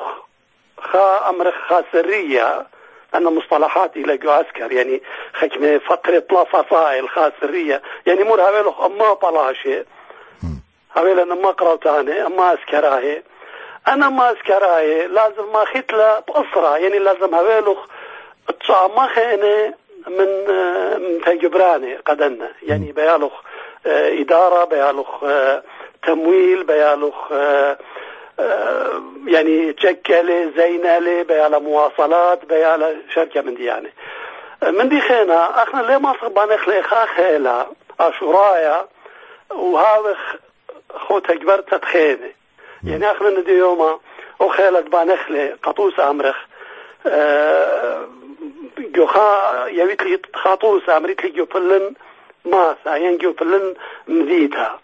خا 0.80 1.28
أمر 1.28 1.52
خاسرية 1.68 2.66
أنا 3.14 3.30
مصطلحات 3.30 3.96
إلى 3.96 4.16
جو 4.16 4.30
عسكر 4.30 4.72
يعني 4.72 5.02
خكمة 5.34 5.78
فترة 5.78 6.24
لا 6.30 6.44
فصائل 6.44 7.08
خاسرية 7.08 7.82
يعني 8.06 8.24
مر 8.24 8.40
هذيلو 8.40 8.74
أما 8.86 9.14
طلاشة. 9.14 9.84
هذيل 10.96 11.20
أنا 11.20 11.34
ما 11.34 11.50
قرأتاني 11.50 12.26
أما 12.26 12.54
أسكراهي 12.54 13.22
أنا 13.88 14.08
ما 14.08 14.32
أسكراهي 14.32 15.06
لازم 15.06 15.52
ما 15.52 15.64
ختلة 15.64 16.18
بأسرة 16.18 16.76
يعني 16.76 16.98
لازم 16.98 17.34
هذيلو 17.34 17.76
ما 18.96 19.06
خيني 19.06 19.74
من 20.06 20.28
من 21.02 21.20
تجبراني 21.26 21.96
قدنا. 21.96 22.52
يعني 22.62 22.92
بيالوخ 22.92 23.32
إدارة 23.86 24.64
بيالوخ 24.64 25.24
تمويل 26.06 26.64
بيالوخ 26.64 27.32
يعني 29.26 29.72
تشكلي 29.72 30.52
زينالي 30.56 31.24
بيالا 31.24 31.58
مواصلات 31.58 32.44
بيالا 32.44 32.96
شركة 33.14 33.40
من 33.40 33.54
دي 33.54 33.64
يعني. 33.64 33.92
من 34.62 34.88
دي 34.88 35.00
خينا 35.00 35.62
أخنا 35.62 35.80
ليه 35.82 35.96
ما 35.96 36.14
صبان 36.22 36.52
اخلي 36.52 36.82
خا 36.82 37.06
خيلا؟ 37.06 37.66
أشورايا 38.00 38.88
وهذا 39.50 40.16
خو 40.94 41.18
تجبرت 41.18 41.74
تخيني 41.74 42.34
يعني 42.84 43.10
أخنا 43.10 43.30
ندي 43.30 43.52
يوما 43.52 43.98
وخيلت 44.40 44.86
بان 44.86 45.10
اخلي 45.10 45.56
قطوس 45.62 46.00
أمرخ. 46.00 46.36
جو 48.78 49.06
خا 49.06 49.66
يويت 49.66 50.02
لي 50.02 50.20
خاطوس 50.34 50.88
أمريت 50.88 51.24
لي 51.24 51.30
جو 51.30 51.46
يعني 52.86 53.16
جو 53.16 53.32
بلن 53.32 53.74
مذيتها 54.08 54.80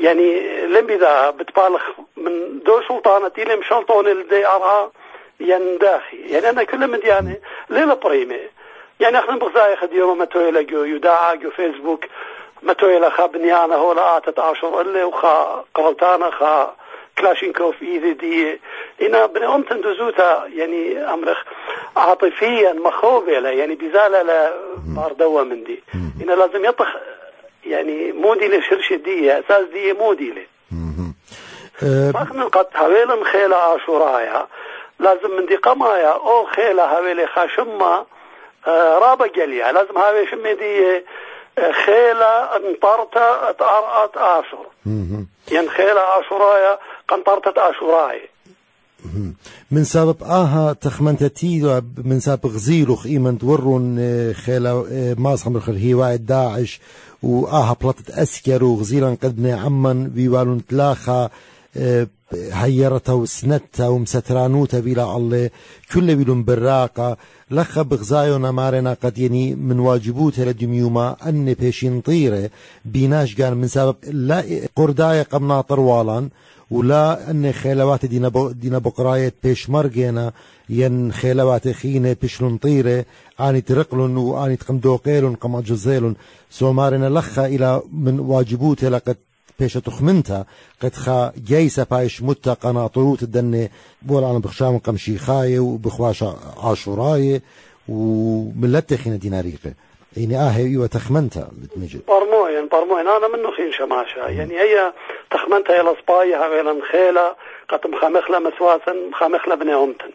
يعني 0.00 0.60
لم 0.66 0.86
بذا 0.86 1.30
بتبالغ 1.30 1.80
من 2.16 2.60
دو 2.64 2.82
سلطانتي 2.88 3.44
لم 3.44 3.62
شلطون 3.62 4.08
الدي 4.08 4.46
ارها 4.46 4.92
ينداخي 5.40 6.16
يعني 6.16 6.48
أنا 6.50 6.64
كل 6.64 6.86
من 6.86 7.00
يعني 7.02 7.40
ليلة 7.70 7.94
بريمة. 7.94 8.40
يعني 9.00 9.18
إحنا 9.18 9.36
بغزاي 9.36 9.76
خد 9.76 9.92
يوم 9.92 10.18
ما 10.18 10.24
تويلا 10.24 10.62
جو 10.62 10.84
يداعا 10.84 11.34
جو 11.34 11.50
فيسبوك 11.50 12.04
ما 12.62 12.72
تويلا 12.72 13.10
خا 13.10 13.26
بنيانا 13.26 13.74
هو 13.74 13.92
آتت 13.92 14.38
اشهر 14.38 14.80
اللي 14.80 15.04
وخا 15.04 15.64
قرلتانا 15.74 16.30
خا 16.30 16.76
كلاشينكوف 17.18 17.82
ايدي 17.82 18.12
دي. 18.12 18.60
إنا 19.02 19.26
بني 19.26 19.46
أمتن 19.46 19.80
دزوتا 19.80 20.44
يعني 20.54 21.04
أمرخ. 21.12 21.44
عاطفيا 21.96 22.72
مخوبة 22.72 23.32
يعني 23.32 23.74
بزالة 23.74 24.22
لا 24.22 24.52
باردوة 24.96 25.44
من 25.44 25.64
دي. 25.64 25.82
أنا 26.22 26.32
لازم 26.32 26.64
يطخ 26.64 26.86
يعني 27.64 28.12
موديلة 28.12 28.60
شرشة 28.60 28.96
دي 28.96 29.38
أساس 29.38 29.66
دي 29.72 29.92
موديلة 29.92 30.42
فاخنا 32.12 32.44
قد 32.44 32.66
هويلا 32.76 33.24
خيلة 33.24 33.56
عاشورايا. 33.56 34.46
لازم 34.98 35.30
من 35.36 35.46
دي 35.46 35.56
قمايا. 35.56 36.08
أو 36.08 36.44
خيلة 36.46 36.98
هويلة 36.98 37.26
خاشمة 37.26 38.06
آه 38.66 38.98
رابا 38.98 39.26
جليا 39.26 39.72
لازم 39.72 39.98
هاوي 39.98 40.26
شمي 40.26 40.54
دي 40.54 41.04
خيلة 41.86 42.56
انطرتا 42.56 43.50
اتأرأت 43.50 44.16
آشور 44.16 44.66
يعني 45.52 45.68
خيلة 45.68 46.00
عاشورايا 46.00 46.78
قنطرتت 47.08 47.58
آشوراي 47.58 48.28
من 49.70 49.84
سبب 49.84 50.16
آها 50.22 50.72
تخمنتتي 50.72 51.82
من 52.04 52.20
سبب 52.20 52.46
غزيلو 52.46 52.96
خيمن 52.96 53.38
تورون 53.38 53.98
خيلة 54.32 54.86
ماسخم 55.18 55.56
الخلهيواء 55.56 56.16
داعش 56.16 56.80
وآها 57.22 57.76
بلطت 57.82 58.10
أسكر 58.10 58.64
وغزيلا 58.64 59.16
قدنا 59.22 59.60
عمن 59.60 60.08
بيوالون 60.08 60.66
تلاخا 60.66 61.30
هيرتا 62.32 63.12
وسنتا 63.12 63.88
ومسترانوتا 63.88 64.80
بلا 64.80 65.16
الله 65.16 65.50
كل 65.92 66.16
بيلون 66.16 66.44
براقة. 66.44 67.16
لخا 67.50 67.82
بغزايونا 67.82 68.50
مارنا 68.50 68.96
قد 69.02 69.18
يعني 69.18 69.54
من 69.54 69.78
واجبوت 69.78 70.40
لدميوما 70.40 71.16
أن 71.28 71.54
بيشين 71.54 72.00
طيرة. 72.00 72.50
بيناش 72.84 73.40
قال 73.40 73.54
من 73.54 73.68
سبب 73.68 73.96
لا 74.10 74.44
قرداية 74.76 75.22
قمنا 75.22 75.60
طروالا 75.60 76.28
ولا 76.70 77.30
أن 77.30 77.52
دينا 78.52 78.78
بقراية 78.78 79.34
بيش 79.42 79.70
مرجينا 79.70 80.32
ين 80.68 81.12
خيلوات 81.12 81.68
خينة 81.68 82.16
بيشلون 82.22 82.56
طيرة 82.56 83.04
آني 83.40 83.60
ترقلن 83.60 84.16
وآني 84.16 84.56
تقمدوقيلن 84.56 85.34
قم 85.34 85.60
جزيلن. 85.60 86.14
سو 86.50 86.72
مارنا 86.72 87.08
لخا 87.08 87.46
إلى 87.46 87.82
من 87.92 88.20
واجبوت 88.20 88.84
لقد 88.84 89.16
بيش 89.60 89.74
تخمنتا 89.74 90.44
قد 90.82 90.94
خا 90.94 91.32
جيسا 91.46 91.86
بايش 91.90 92.22
متا 92.22 92.52
قناطروت 92.52 93.22
الدنة. 93.22 93.68
بولا 94.02 94.30
أنا 94.30 94.38
بخشام 94.38 94.78
قم 94.78 94.96
شيخاية 94.96 95.60
وبخواش 95.60 96.24
عاشوراية 96.56 97.42
وملت 97.88 98.94
خينة 98.94 99.16
ديناريقة 99.16 99.72
يعني 100.16 100.36
آه 100.36 100.50
هي 100.50 100.88
تخمنتها 100.88 101.50
بتمجد 101.52 102.00
برموين 102.08 102.68
برموين 102.68 103.08
أنا 103.08 103.28
منه 103.28 103.50
خين 103.50 103.72
شماشة. 103.72 104.28
يعني 104.28 104.60
هي 104.60 104.92
تخمنتها 105.30 105.76
يلا 105.76 105.94
صبايها 106.02 106.48
ويلا 106.48 106.84
خيلة 106.92 107.34
قد 107.68 107.86
مخامخلة 107.86 108.38
مسواسا 108.38 108.92
مخامخلة 109.10 109.54
بني 109.54 109.74
أمتن. 109.74 110.10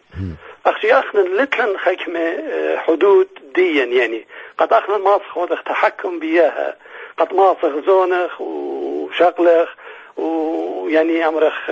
أخشي 0.66 0.92
أخنا 0.92 1.20
لتلن 1.20 1.76
خيكمة 1.76 2.38
حدود 2.76 3.28
ديا 3.54 3.84
يعني. 3.84 4.26
قد 4.58 4.72
أخنا 4.72 4.98
ماسخ 4.98 5.36
وذخ 5.36 5.62
تحكم 5.62 6.18
بياها. 6.18 6.76
قد 7.18 7.34
ماسخ 7.34 7.86
زونخ 7.86 8.40
وشقلخ 8.40 9.68
ويعني 10.16 11.28
أمرخ 11.28 11.70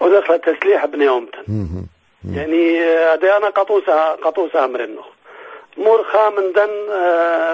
ودخل 0.00 0.38
تسليح 0.38 0.84
بني 0.86 1.08
أمتن. 1.08 1.66
يعني 2.32 2.84
أدي 2.84 3.36
أنا 3.36 3.48
قطوسة 3.48 4.08
قطوسة 4.12 4.64
أمر 4.64 4.88
النخ 5.78 5.86
مور 5.86 6.04
خامن 6.04 6.52
دن 6.52 6.70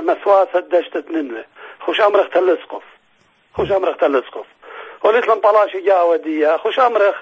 مسواسة 0.06 0.60
دشتت 0.60 1.10
ننوي 1.10 1.44
خوش 1.80 2.00
أمرخ 2.00 2.28
تلسقف. 2.28 2.82
خوش 3.56 3.72
أمرخ 3.72 3.96
تلسقف. 3.96 4.46
وليت 5.04 5.26
لهم 5.26 5.40
بلاشي 5.40 5.80
جاودية 5.80 6.56
خوش 6.56 6.80
أمرخ 6.80 7.14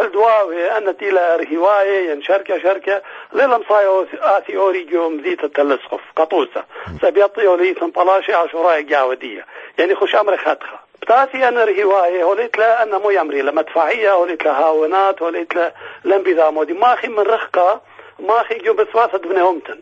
الدواوي 0.00 0.70
أن 0.70 0.96
تيلا 0.96 1.36
رهواية 1.36 2.10
ين 2.10 2.22
شركة 2.22 2.58
شركة 2.58 3.02
ليلم 3.32 3.62
صايو 3.68 4.06
آتي 4.20 4.56
أوريجيو 4.56 5.08
مزيت 5.10 5.44
التلسقف 5.44 6.00
قطوسة. 6.16 6.64
سبيطي 7.02 7.46
وليت 7.46 7.78
لهم 7.78 7.90
بلاشي 7.90 8.34
عشوراي 8.34 8.82
جاودية 8.82 9.46
يعني 9.78 9.94
خوش 9.94 10.14
أمرخ 10.14 10.48
هدخة 10.48 10.78
بتاتي 11.02 11.48
أنا 11.48 11.64
رهواية 11.64 12.24
وليت 12.24 12.58
لا 12.58 12.82
أنا 12.82 12.98
مو 12.98 13.10
يمري 13.10 13.42
لمدفعية 13.42 14.12
وليت 14.12 14.44
لا 14.44 14.60
هاونات 14.60 15.22
وليت 15.22 15.54
لا 15.54 15.72
لنبذا 16.04 16.50
مودي 16.50 16.72
ما 16.72 16.94
أخي 16.94 17.08
من 17.08 17.18
رخقة 17.18 17.80
ما 18.18 18.40
أخي 18.40 18.58
جو 18.58 18.74
بسواسة 18.74 19.18
بن 19.18 19.38
همتن 19.38 19.80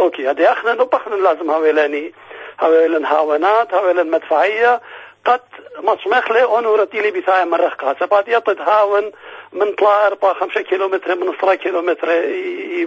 أوكي 0.00 0.30
هذه 0.30 0.52
اخنا 0.52 0.72
نبخنا 0.72 1.14
لازم 1.14 1.50
هاويلاني 1.50 2.12
هاويلن 2.60 3.04
هاونات 3.04 3.74
هاويلن 3.74 4.10
مدفعية 4.10 4.80
قد 5.24 5.40
مصمخ 5.78 6.30
لي 6.30 6.42
اونورتي 6.42 7.00
لي 7.00 7.10
بثايا 7.10 7.44
مرخقها 7.44 7.96
سبات 8.00 8.28
يطد 8.28 8.60
هاون 8.60 9.12
من 9.52 9.72
طلع 9.72 10.06
أربعة 10.06 10.34
خمسة 10.34 10.60
كيلومتر 10.60 11.14
من 11.14 11.32
صرا 11.40 11.54
كيلومتر 11.54 12.08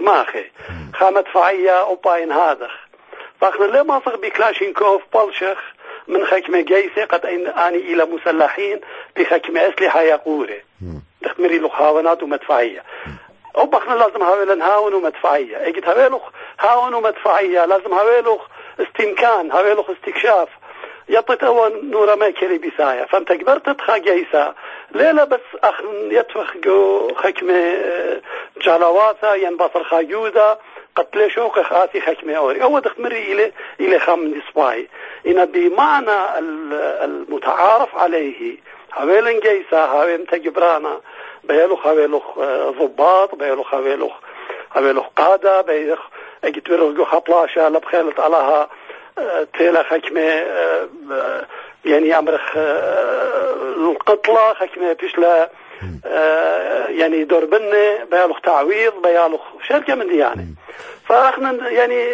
ماخي 0.00 0.44
خا 0.94 1.10
مدفعية 1.10 1.80
أو 1.80 1.94
باين 1.94 2.32
هذا. 2.32 2.70
فاخنا 3.40 3.64
ليه 3.64 3.82
ما 3.82 4.00
صغ 4.04 4.16
بكلاشينكوف 4.16 5.02
بلشخ 5.14 5.58
من 6.08 6.26
خكمة 6.26 6.60
جيسة. 6.60 7.04
قد 7.04 7.26
أني 7.26 7.76
إلى 7.76 8.04
مسلحين 8.04 8.80
بخكمة 9.16 9.68
أسلحة 9.68 10.00
يقوري 10.00 10.62
تخمري 11.22 11.58
له 11.58 11.68
هاونات 11.68 12.22
ومدفعية. 12.22 12.82
أو 13.56 13.66
بخنا 13.66 13.94
لازم 13.94 14.22
هاويلن 14.22 14.62
هاون 14.62 14.94
ومدفعية. 14.94 15.68
اجت 15.68 15.88
هاويلوخ 15.88 16.22
هاون 16.60 16.94
ومدفعية 16.94 17.64
لازم 17.64 17.94
هاويلوخ 17.94 18.46
استمكان 18.80 19.50
هاويلوخ 19.50 19.90
استكشاف. 19.90 20.48
يطت 21.08 21.44
هو 21.44 21.70
نورا 21.82 22.14
ما 22.14 22.30
كري 22.30 22.58
بسايا 22.58 23.04
فانت 23.04 23.32
قبرت 23.32 23.70
تخا 23.70 23.98
جيسا 23.98 24.54
ليلة 24.90 25.24
بس 25.24 25.40
أخ 25.64 25.80
يتفخ 26.10 26.56
جو 26.56 27.10
خكمة 27.14 27.76
جلاواتا 28.62 29.34
ين 29.34 29.56
بطر 29.56 29.84
خاجودا 29.84 30.58
قتل 30.96 31.30
شوق 31.30 31.62
خاتي 31.62 32.00
خكمة 32.00 32.34
أوري. 32.34 32.62
أو 32.62 32.78
دخمري 32.78 33.32
إلى 33.32 33.52
إلى 33.80 33.98
خام 33.98 34.42
سباي 34.50 34.88
إن 35.26 35.44
بمعنى 35.44 36.38
المتعارف 37.04 37.96
عليه. 37.96 38.56
هاويلن 38.92 39.40
جيسا 39.40 39.84
هاوين 39.84 40.26
تجبرانا. 40.26 41.00
بيلوخ 41.44 41.86
هاويلوخ 41.86 42.38
ضباط 42.80 43.34
بيلوخ 43.34 43.74
هاويلوخ 43.74 44.12
هاويلوخ 44.72 45.06
قادة 45.16 45.60
بيلوخ 45.60 46.00
اجت 46.44 46.70
برغو 46.70 47.04
خطلاشة 47.04 47.68
لبخيلت 47.68 48.20
علىها 48.20 48.68
تيلا 49.58 49.82
خكمة 49.82 50.44
يعني 51.84 52.18
امرخ 52.18 52.56
القطلة 53.76 54.54
خكمة 54.54 54.92
بيشلا 54.92 55.50
يعني 56.88 57.24
دربنة 57.24 58.04
بيالوخ 58.10 58.40
تعويض 58.40 59.02
بيالوخ 59.02 59.40
شركة 59.68 59.94
من 59.94 60.08
دي 60.08 60.16
يعني 60.18 60.54
فاحنا 61.08 61.68
يعني 61.70 62.06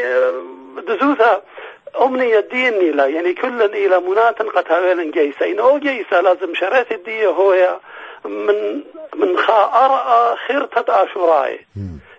دزوثها 0.88 1.42
أمنية 2.02 2.40
دين 2.40 2.96
لا 2.96 3.06
يعني 3.06 3.34
كل 3.34 3.62
إلى 3.62 4.00
منات 4.00 4.42
قد 4.42 4.72
هاويل 4.72 5.10
جيسة 5.10 5.46
إن 5.46 5.58
أو 5.58 5.78
جيسة 5.78 6.20
لازم 6.20 6.54
شرات 6.54 6.92
الدية 6.92 7.28
هو 7.28 7.78
من 8.24 8.82
من 9.14 9.38
خا 9.38 9.62
أرأى 9.84 10.36
خيرتة 10.46 11.04
آشوراي. 11.04 11.66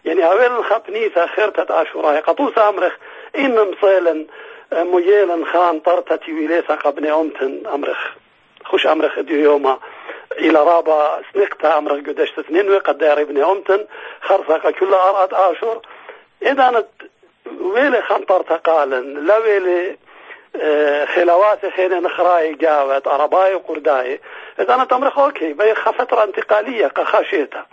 يعني 0.05 0.23
هاويل 0.23 0.65
خبنيثة 0.65 1.27
خيرتة 1.27 1.81
آشوراي. 1.81 2.19
قطوس 2.19 2.57
أمرخ 2.57 2.93
إن 3.37 3.71
مصيلا 3.71 4.25
مجيلا 4.71 5.45
خان 5.45 5.79
طرتة 5.79 6.33
ويليسا 6.33 6.75
قبني 6.75 7.11
أمتن 7.11 7.63
أمرخ. 7.73 8.07
خوش 8.65 8.87
أمرخ 8.87 9.19
ديو 9.19 9.39
يوما. 9.39 9.79
إلى 10.31 10.63
رابا 10.63 11.21
سنقتا 11.33 11.77
أمرخ 11.77 11.97
قدشت 12.07 12.39
اثنين 12.39 12.71
وقد 12.71 12.97
دار 12.97 13.21
ابن 13.21 13.43
أمتن 13.43 13.85
خرصق 14.21 14.69
كل 14.69 14.93
أراد 14.93 15.33
آشور. 15.33 15.81
إذا 16.43 16.85
ويلي 17.61 18.01
خنطر 18.01 18.41
تقالا 18.41 19.01
لا 19.01 19.37
ويلي 19.37 19.97
خلوات 21.15 21.65
خير 21.75 21.99
نخراي 21.99 22.53
جاوت 22.53 23.07
عرباي 23.07 23.55
وقرداي. 23.55 24.19
إذا 24.59 24.73
أنا 24.73 24.85
تمرخ 24.85 25.19
أوكي 25.19 25.53
بي 25.53 25.75
فترة 25.75 26.23
انتقالية 26.23 26.87
قخاشيتا 26.87 27.65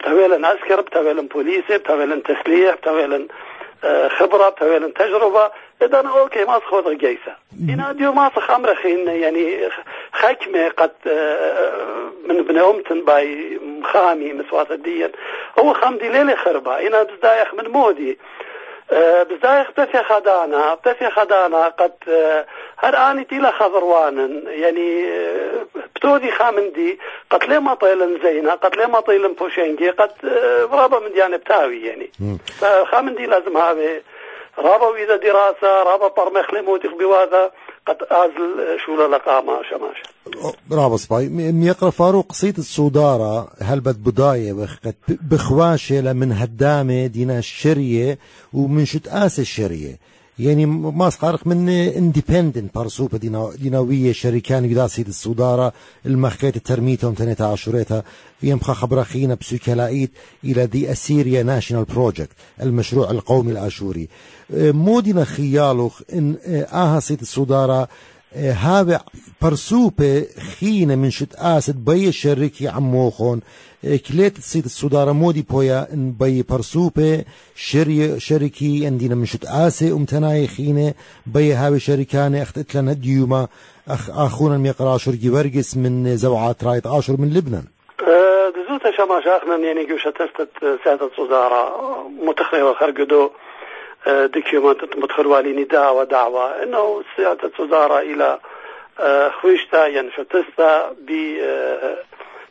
بتويلن 0.00 0.44
عسكر 0.44 0.80
بتويلن 0.80 1.26
بوليسي 1.26 1.78
بتويلن 1.78 2.22
تسليح 2.22 2.74
بتويلن 2.74 3.28
آه، 3.84 4.08
خبرة 4.08 4.48
بتويلن 4.48 4.94
تجربة. 4.94 5.50
إذا 5.82 6.00
أنا 6.00 6.18
أوكي 6.18 6.44
ما 6.44 6.58
سخوض 6.58 6.90
جيسة 6.90 7.34
هنا 7.68 7.92
ديو 7.92 8.12
ما 8.12 8.30
سخ 8.36 8.50
امرخين 8.50 9.08
يعني 9.08 9.68
خكمة 10.12 10.68
قد 10.68 10.92
آه، 11.06 12.10
من 12.28 12.42
بن 12.42 12.58
أمتن 12.58 13.04
باي 13.04 13.58
مخامي 13.62 14.32
مسوات 14.32 14.70
الدين 14.70 15.08
هو 15.58 15.74
خمدي 15.74 16.08
ليلي 16.08 16.36
خربة. 16.36 16.88
هنا 16.88 17.02
بزدايخ 17.02 17.54
من 17.54 17.68
مودي. 17.68 18.18
بزايخ 18.92 19.70
بتفي 19.70 20.02
خدانا 20.02 20.74
بتفي 20.74 21.10
خدانا 21.10 21.68
قد 21.68 21.92
هر 22.78 22.96
آني 22.96 23.24
تيلا 23.24 23.50
خضروان 23.50 24.42
يعني 24.46 25.06
بتودي 25.96 26.30
خامندي 26.30 26.98
قد 27.30 27.44
ليه 27.44 27.58
ما 27.58 27.74
طيلن 27.74 28.18
زينة 28.22 28.52
قد 28.52 28.76
ليه 28.76 28.86
ما 28.86 29.00
طيلن 29.00 29.32
بوشنجي 29.32 29.90
قد 29.90 30.10
رابا 30.72 30.98
من 30.98 31.16
يعني 31.16 31.36
بتاوي 31.36 31.82
يعني. 31.86 32.10
فخامندي 32.60 33.26
لازم 33.26 33.56
هذا 33.56 34.00
رابا 34.60 34.86
وإذا 34.86 35.16
دراسة 35.16 35.82
رابا 35.90 36.08
برمخ 36.16 36.54
لموتيخ 36.54 36.90
بواذا 36.98 37.50
قد 37.86 37.96
أزل 38.10 38.78
شو 38.86 39.06
لقامة 39.06 39.62
شماش 39.70 40.02
برافو 40.70 40.96
سباي 40.96 41.28
ميقرا 41.28 41.90
فاروق 41.90 42.26
قصيد 42.26 42.60
هل 43.62 43.80
بد 43.80 44.04
بداية 44.04 44.66
بخواشة 45.08 46.00
لمن 46.00 46.32
هدامة 46.32 47.06
دينا 47.06 47.38
الشرية 47.38 48.18
ومن 48.52 48.84
شت 48.84 49.08
آس 49.08 49.38
الشرية. 49.38 50.09
يعني 50.40 50.66
ما 50.66 51.10
سقارق 51.10 51.46
من 51.46 51.68
اندبندنت 51.68 52.74
بارسوبة 52.74 53.18
ديناوية 53.58 54.12
شركان 54.12 54.70
قدا 54.70 54.86
سيد 54.86 55.08
الصدارة 55.08 55.72
المخيت 56.06 56.56
الترميتهم 56.56 57.14
تنتا 57.14 57.42
عشوريتها 57.44 58.02
يمخا 58.42 58.72
خبرخينا 58.72 59.34
بسوكلايت 59.34 60.10
إلى 60.44 60.66
دي 60.66 60.92
أسيريا 60.92 61.42
ناشونال 61.42 61.84
بروجكت 61.84 62.30
المشروع 62.62 63.10
القومي 63.10 63.52
الآشوري 63.52 64.08
مودنا 64.54 65.24
خيالوخ 65.24 66.00
إن 66.12 66.36
آها 66.72 67.00
سيد 67.00 67.20
الصدارة 67.20 67.88
هذا 68.36 69.00
برسوبة 69.42 70.26
خينة 70.60 70.94
من 70.94 71.10
شت 71.10 71.34
آسد 71.34 71.84
بي 71.84 72.12
شركي 72.12 72.68
عموخون. 72.68 73.40
كليت 73.82 74.38
تصيد 74.38 74.64
الصدارة 74.64 75.12
مودي 75.12 75.42
بويا 75.42 75.92
إن 75.92 76.12
بي 76.20 76.42
برسوبة 76.42 77.24
شري 77.54 78.20
شركي 78.20 78.86
عندنا 78.86 79.14
من 79.14 79.26
شت 79.26 79.44
آسي 79.44 79.92
أمتناي 79.92 80.46
خينة. 80.46 80.94
بي 81.26 81.52
هاوي 81.54 81.80
شركاني 81.80 82.42
اختت 82.42 82.74
لنا 82.74 82.92
ديوما 82.92 83.48
أخ 83.88 84.10
آخونا 84.10 84.58
ميقرا 84.58 84.98
شرقي 84.98 85.28
ورقس 85.28 85.76
من 85.76 86.16
زوعات 86.16 86.64
رايت 86.64 86.86
عاشر 86.86 87.16
من 87.20 87.30
لبنان. 87.34 87.64
دزوتا 88.56 88.90
شما 88.96 89.20
شاخنا 89.24 89.56
يعني 89.56 89.86
جوشة 89.86 90.10
تستت 90.10 90.50
سادة 90.84 91.10
صدارة 91.16 91.62
متخرجة 92.22 92.74
خرقدو 92.80 93.30
دكيومنت 94.06 94.96
متخروالي 94.96 95.52
نداء 95.52 95.96
ودعوة. 95.96 96.62
إنه 96.62 97.02
سيادة 97.16 97.50
وزارة 97.58 97.98
إلى 97.98 98.38
خويشتا 99.30 99.86
ينفتستا 99.86 100.96
ب 100.98 101.10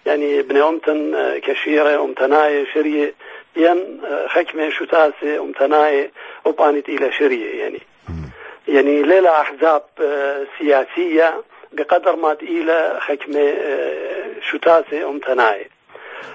يعني 0.05 0.41
بن 0.41 0.61
أمتن 0.61 1.39
كشيرة 1.39 2.03
أمتناي 2.03 2.65
شرية. 2.73 3.13
ين 3.55 4.01
حكمة 4.27 4.69
شتاسة 4.69 5.39
أمتناي 5.39 6.11
وبانت 6.45 6.89
إلى 6.89 7.11
شرية 7.11 7.61
يعني. 7.61 7.81
يعني 8.67 9.01
ليلة 9.01 9.31
أحزاب 9.31 9.83
سياسية 10.59 11.43
بقدر 11.71 12.15
ما 12.15 12.31
إلى 12.41 12.97
حكمة 12.99 13.53
شتاسة 14.51 15.09
أمتناي. 15.09 15.69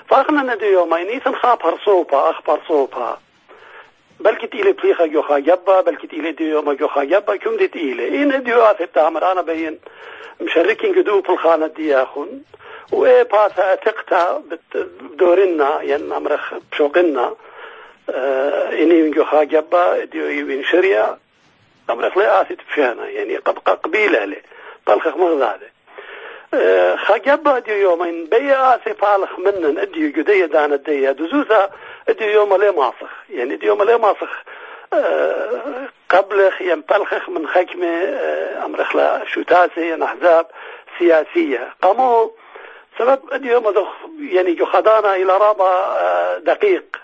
فأخنا 0.08 0.54
ندو 0.54 0.66
يومين 0.66 1.06
إيثن 1.06 1.34
خاب 1.34 1.58
صوبة 1.84 2.30
أخبر 2.30 2.60
صوبة. 2.68 3.23
بلكي 4.24 4.46
تيلي 4.46 4.72
بليخا 4.72 5.06
جوخا 5.06 5.38
جبا 5.38 5.80
بلكي 5.80 6.06
تيلي 6.06 6.32
ديو 6.32 6.62
ما 6.62 6.74
جوخا 6.74 7.04
جبا 7.04 7.36
كم 7.36 7.56
دي 7.56 7.68
تيلي 7.68 8.22
إن 8.22 8.42
ديو 8.42 8.62
آثر 8.62 8.84
تامر 8.86 9.32
أنا 9.32 9.42
بين 9.42 9.78
مشاركين 10.40 10.94
قدو 10.94 11.22
في 11.22 11.28
الخانة 11.28 11.66
دي 11.66 11.96
أخون 11.96 12.42
وإيه 12.92 13.22
باسا 13.22 13.74
تقتا 13.74 14.42
بدورنا 15.00 15.82
ين 15.82 16.12
أمرخ 16.12 16.54
بشوقنا 16.72 17.34
آه 18.10 18.72
إني 18.72 19.10
جوخا 19.10 19.44
جبا 19.44 20.04
ديو 20.04 20.28
يوين 20.28 20.64
شريا 20.64 21.18
أمرخ 21.90 22.18
لا 22.18 22.40
آثر 22.42 22.54
تبشانا 22.54 23.08
يعني 23.08 23.36
قبيلة 23.36 24.24
لي 24.24 24.42
طلخ 24.86 25.06
مغزالة 25.06 25.73
خجبا 26.96 27.58
ديو 27.58 27.76
يومين 27.76 28.26
بيا 28.26 28.76
آسي 28.76 28.94
فالخ 28.94 29.38
منن 29.38 29.78
اديو 29.78 30.12
جدية 30.12 30.46
دانا 30.46 30.76
ديا 30.76 31.12
دزوزا 31.12 31.70
اديو 32.08 32.28
يوم 32.28 32.56
لي 32.56 32.70
ماسخ. 32.70 33.10
يعني 33.30 33.54
اديو 33.54 33.68
يوم 33.68 33.82
لي 33.82 33.98
ماسخ 33.98 34.42
أه 34.92 35.88
قبل 36.10 36.50
ينبلخخ 36.60 37.28
من 37.28 37.46
خكمة 37.46 37.86
أه 37.86 38.64
أمرخ 38.64 38.96
لا 38.96 39.22
شتاسي 39.26 40.04
أحزاب 40.04 40.46
سياسية. 40.98 41.74
قاموا 41.82 42.28
سبب 42.98 43.20
اديو 43.32 43.52
يوم 43.52 43.86
يعني 44.18 44.54
جو 44.54 44.66
خدانا 44.66 45.16
إلى 45.16 45.32
رابع 45.36 45.66
أه 45.66 46.38
دقيق. 46.38 46.96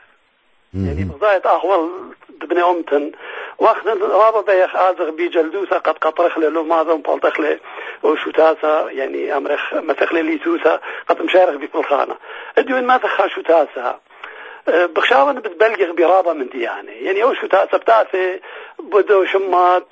يعني 0.75 1.05
بضايت 1.05 1.47
أحوال 1.47 1.91
بن 2.29 2.59
أمتن. 2.59 3.13
وقت 3.61 3.87
رابا 3.87 4.41
بيخ 4.41 4.77
آزغ 4.77 5.11
بي 5.11 5.29
جلدوسا 5.29 5.79
قد 5.79 5.99
قطرخ 5.99 6.39
لو 6.39 6.65
ماذا 6.65 6.95
مبالتخ 6.95 7.41
له 7.41 7.59
وشو 8.03 8.31
تاسا 8.31 8.91
يعني 8.91 9.37
أمرخ 9.37 9.75
مثخ 9.75 10.13
ليتوسا 10.13 10.81
قد 11.09 11.23
مشارخ 11.23 11.55
بكل 11.55 11.85
خانة. 11.85 12.17
ادوين 12.59 12.87
ما 12.87 12.97
تخا 12.97 13.29
شو 13.29 13.41
تاسا 13.41 14.01
بخشاون 14.69 15.35
بتبلغ 15.35 15.93
برابة 15.93 16.33
من 16.33 16.49
ديانة 16.49 16.93
يعني 16.93 17.23
أو 17.23 17.35
شو 17.35 17.47
تاسا 17.47 17.77
بتاسي 17.77 18.41
بدو 18.79 19.25
شمات 19.25 19.89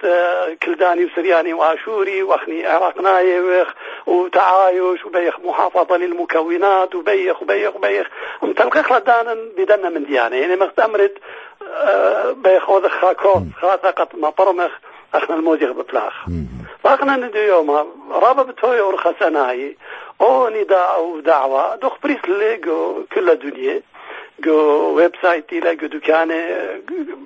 كلداني 0.63 1.05
وسرياني 1.05 1.53
واشوري 1.53 2.23
واخني 2.23 2.67
عراق 2.67 3.01
نايوخ 3.01 3.69
وتعايش 4.07 5.05
وبيخ 5.05 5.41
محافظة 5.41 5.97
للمكونات 5.97 6.95
وبيخ 6.95 7.43
وبيخ 7.43 7.77
وبيخ 7.77 8.07
متلقخ 8.43 8.93
لدانا 8.93 9.35
بدنا 9.59 9.89
من 9.89 10.05
ديانة 10.05 10.37
يعني 10.37 10.57
مختمرت 10.57 11.15
بيخوذ 12.33 12.89
خاكوت 12.89 13.43
خاثقت 13.61 14.15
ما 14.15 14.31
برمخ 14.39 14.71
اخنا 15.15 15.37
الموزيخ 15.37 15.71
بطلاخ 15.71 16.27
فاخنا 16.85 17.17
ندو 17.17 17.39
يوم 17.39 17.71
رابا 18.11 18.43
بتوي 18.43 18.81
ورخة 18.81 19.15
سناي 19.21 19.77
أو 20.21 20.49
نداء 20.49 20.95
أو 20.95 21.21
دعوة 21.21 21.77
دخ 21.77 21.93
بريس 22.03 22.19
اللي 22.25 22.57
كل 23.15 23.31
الدنيا 23.31 23.83
جو 24.41 24.93
ويب 24.97 25.13
سايت 25.23 25.53
إلى 25.53 25.75
جو 25.77 25.87
دكانة 25.87 26.45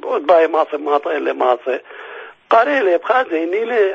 باي 0.03 0.47
ماصي 0.49 0.77
ماطي 0.77 1.17
اللي 1.17 1.33
ماصي 1.33 1.81
قاري 2.53 2.81
لي 2.81 2.99
بخا 2.99 3.25
زيني 3.31 3.65
لي 3.65 3.95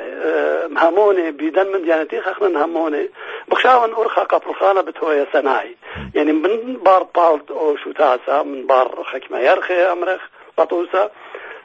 مهموني 0.71 1.31
بيدن 1.31 1.67
من 1.67 1.81
ديانتي 1.81 2.21
خخنا 2.21 2.47
نهموني 2.47 3.09
بخشاون 3.47 3.93
أرخا 3.93 4.23
قبل 4.23 4.55
خانة 4.55 4.81
بتوي 4.81 5.25
سناي 5.33 5.75
يعني 6.15 6.31
من 6.31 6.77
بار 6.85 7.07
أو 7.49 7.77
شو 7.77 7.91
تاسا 7.91 8.43
من 8.43 8.67
بار 8.67 9.03
خكمة 9.03 9.39
يرخي 9.39 9.73
أمرخ 9.73 10.21
بطوسة 10.57 11.09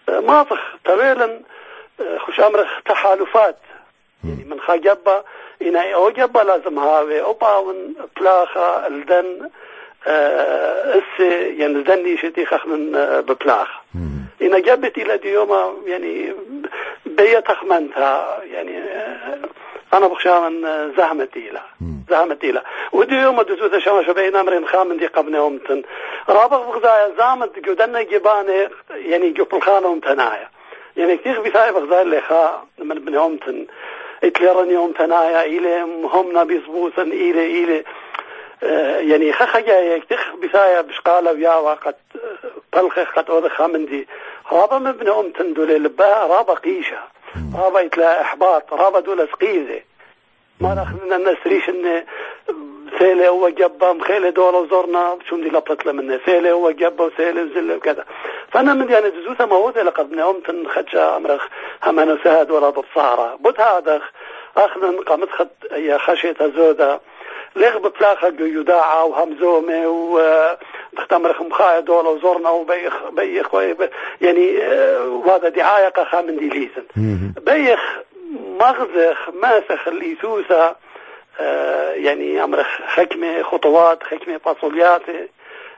ماطخ 0.09 0.61
طويلا 0.85 1.41
خوش 2.19 2.41
أمرخ 2.41 2.69
تحالفات 2.85 3.59
يعني 4.25 4.45
من 4.45 4.61
خجبة 4.61 5.25
إنا 5.63 5.95
أو 5.95 6.11
جبة 6.11 6.43
لازم 6.43 6.79
هاوي 6.79 7.23
أو 7.23 7.33
باون 7.33 7.95
بلاخة 8.21 8.87
الدن 8.87 9.51
أس 10.07 11.21
يعني 11.59 11.73
الدن 11.73 12.17
شتي 12.17 12.47
خخ 12.47 12.67
من 12.67 12.93
ببلاخ 13.21 13.69
إن 14.43 14.63
جبت 14.63 14.99
إلى 14.99 15.17
ديوما 15.17 15.73
يعني 15.87 16.35
بيا 17.07 17.41
تخمنتها 17.41 18.43
يعني 18.45 18.83
أنا 19.95 20.07
بخشى 20.07 20.41
من 20.41 20.63
زهمة 20.97 21.29
إلى 21.37 21.61
زهمة 22.11 22.39
إلى. 22.45 22.63
وديوما 22.93 23.45
شما 23.79 24.03
شبين 24.07 24.37
أمرين 24.37 24.67
خامن 24.67 24.97
دي 24.97 25.07
قبنا 25.07 25.41
ومتن 25.41 25.83
رابق 26.29 26.67
بغزايا 26.67 27.13
زامت 27.19 27.59
جودنا 27.59 28.03
جباني 28.03 28.69
يعني 28.91 29.31
جوب 29.31 29.55
الخانة 29.55 29.87
ومتنايا 29.87 30.49
يعني 30.97 31.17
كتير 31.17 31.41
بثاي 31.41 31.73
بغزايا 31.73 32.03
اللي 32.03 32.21
خا 32.21 32.65
من 32.79 32.97
ابن 32.97 33.17
ومتن 33.17 33.67
اتليرن 34.25 34.71
يوم 34.71 34.93
تنايا 34.93 35.45
إلي 35.45 35.81
همنا 36.05 36.45
بيصبوسن 36.45 37.13
إلي 37.13 37.65
إلي. 37.65 37.85
يعني 39.11 39.33
خخجا 39.33 39.81
يكتخ 39.81 40.37
بثايا 40.37 40.81
بشقالة 40.81 41.33
ويا 41.33 41.55
وقت 41.55 41.97
بلخ 42.73 42.99
قد 42.99 43.31
أوضخ 43.31 43.67
دي. 43.67 44.09
رابا 44.53 44.79
مبنى 44.79 45.11
أم 45.11 45.31
تندولي 45.31 45.79
لبا 45.79 46.27
رابا 46.27 46.55
قيشة. 46.55 46.99
رابا 47.59 47.81
يتلا 47.81 48.21
إحباط 48.21 48.73
رابا 48.73 49.01
دولة 49.01 49.27
سقيزة. 49.27 49.81
ما 50.61 50.75
ناخذنا 50.75 51.17
الناس 51.17 51.37
ريش 51.47 51.69
إن 51.69 52.05
سيلة 52.99 53.29
هو 53.29 53.49
جبا 53.49 53.93
مخيلة 53.93 54.31
دولة 54.31 54.59
وزورنا 54.59 55.19
شو 55.29 55.37
دي 55.37 55.49
لبطت 55.49 55.87
من 55.88 56.21
سيلة 56.27 56.51
هو 56.51 56.71
جبا 56.71 57.05
وسيلة 57.05 57.43
وزلة 57.43 57.77
وكذا. 57.77 58.05
فأنا 58.53 58.75
من 58.75 58.91
يعني 58.91 59.11
جزوثة 59.11 59.47
موزة 59.47 59.83
لقد 59.83 60.12
من 60.12 60.21
أم 60.21 60.41
تنخدشا 60.41 61.17
أمرخ 61.17 61.47
همان 61.83 62.12
وسهد 62.12 62.51
ولا 62.51 62.71
بصارة 62.71 63.35
بود 63.41 63.61
هذا 63.61 64.03
أخذن 64.57 65.01
قامت 65.01 65.31
خد 65.31 65.49
يا 65.73 65.99
خشية 65.99 66.37
زودة. 66.57 67.01
لغ 67.57 67.79
بطلاقة 67.79 68.35
يداعى 68.41 69.09
وهمزومة 69.09 69.88
و 69.88 70.21
تختمر 70.97 71.33
خمخاية 71.33 71.81
دولة 71.81 72.11
وزورنا 72.11 72.51
وبيخ 72.51 73.09
بيخ 73.11 73.55
يعني 74.21 74.63
آه، 74.63 75.09
وهذا 75.09 75.49
دعاية 75.49 75.89
قخا 75.89 76.21
من 76.21 76.37
دي 76.37 76.49
ليسن 76.49 76.85
بيخ 77.47 77.81
مغزخ 78.61 79.29
ماسخ 79.43 79.89
اللي 79.89 80.17
سوسة 80.23 80.77
آه، 81.41 81.91
يعني 81.93 82.45
أمر 82.45 82.63
حكمة 82.87 83.43
خطوات 83.43 84.03
حكمة 84.03 84.39
فاصوليات 84.39 85.03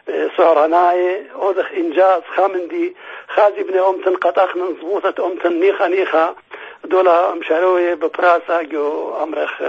آه، 0.09 0.31
سعرناي 0.37 1.23
أودخ 1.35 1.73
إنجاز 1.73 2.23
خامندي 2.37 2.97
خازي 3.29 3.63
بن 3.63 3.79
أمتن 3.79 4.17
قطاخنا 4.17 4.65
زبوطة 4.81 5.27
أمتن 5.27 5.61
نيخا 5.61 5.89
نيخا 5.89 6.35
دولة 6.85 7.35
مشاروية 7.35 7.95
ببراسة 7.95 8.63
جو 8.63 9.15
أمرخ 9.23 9.63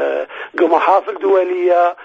جو 0.55 0.67
محافل 0.67 1.15
دولية 1.15 1.95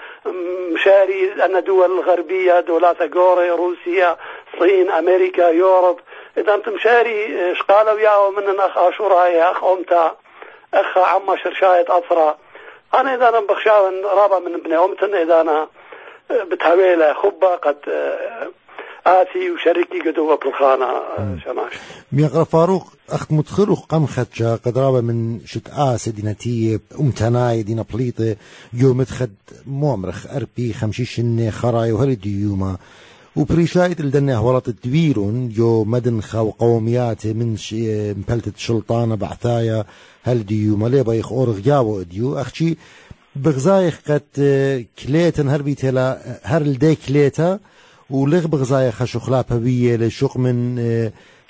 مشاري 0.71 1.45
أن 1.45 1.63
دول 1.63 1.99
غربية 1.99 2.59
دولات 2.59 3.15
غوري 3.15 3.49
روسيا 3.51 4.17
الصين 4.53 4.91
أمريكا 4.91 5.49
يوروب 5.49 5.99
إذا 6.37 6.53
أنت 6.55 6.69
مشاري 6.69 7.55
شقالة 7.55 7.93
وياه 7.93 8.29
من 8.29 8.59
أخ 8.59 8.77
أشورا 8.77 9.51
أخ 9.51 9.63
أمتا 9.63 10.15
أخ 10.73 10.97
عما 10.97 11.37
شرشاية 11.37 11.85
أفرا 11.89 12.37
أنا 12.93 13.15
إذا 13.15 13.29
أنا 13.29 13.39
بخشاون 13.39 14.05
رابع 14.05 14.39
من 14.39 14.53
ابن 14.53 14.73
أمتن 14.73 15.15
إذا 15.15 15.41
أنا 15.41 15.67
بتهويله 16.31 17.13
خبة 17.13 17.55
قد 17.55 17.77
آتي 19.05 19.51
وشركي 19.51 20.09
قدوة 20.09 20.39
بالخانة 20.45 20.87
شماش. 21.45 21.73
ميغرا 22.11 22.43
فاروق 22.43 22.93
أخت 23.09 23.31
متخرق 23.31 23.85
قم 23.85 24.05
خدشا 24.05 24.55
قد 24.55 24.77
رابا 24.77 25.01
من 25.01 25.39
شت 25.45 25.67
آس 25.69 26.09
دينتي 26.09 26.79
أمتناي 26.99 27.63
دينا 27.63 27.85
بليطة 27.93 28.35
يوم 28.73 29.03
تخد 29.03 29.31
مومرخ 29.67 30.27
أربي 30.27 30.73
خمشيشن 30.73 31.51
خراي 31.51 31.91
وهل 31.91 32.15
ديوما 32.15 32.77
وبريشايت 33.35 33.99
الدنيا 33.99 34.61
الدويرون 34.67 35.51
يو 35.57 35.83
مدن 35.83 36.21
خاو 36.21 36.49
قوميات 36.49 37.27
من 37.27 37.57
مبلتة 38.17 38.51
شلطانة 38.57 39.15
بعثايا 39.15 39.85
هل 40.23 40.45
ديوما 40.45 40.87
لي 40.87 41.03
بايخ 41.03 41.31
أورغ 41.31 41.59
جاو 41.59 42.01
ديو؟ 42.01 42.41
أخشي 42.41 42.77
بغزايخ 43.35 43.99
قد 44.07 44.21
كليتن 44.99 45.49
هربي 45.49 45.75
تلا 45.75 46.39
هر 46.43 46.61
الدي 46.61 46.95
كليتا 46.95 47.59
ولغ 48.11 48.47
بغزايا 48.47 48.91
خشو 48.91 49.19
خلابة 49.19 49.57
بيه 49.57 49.95
لشوق 49.95 50.37
من 50.37 50.79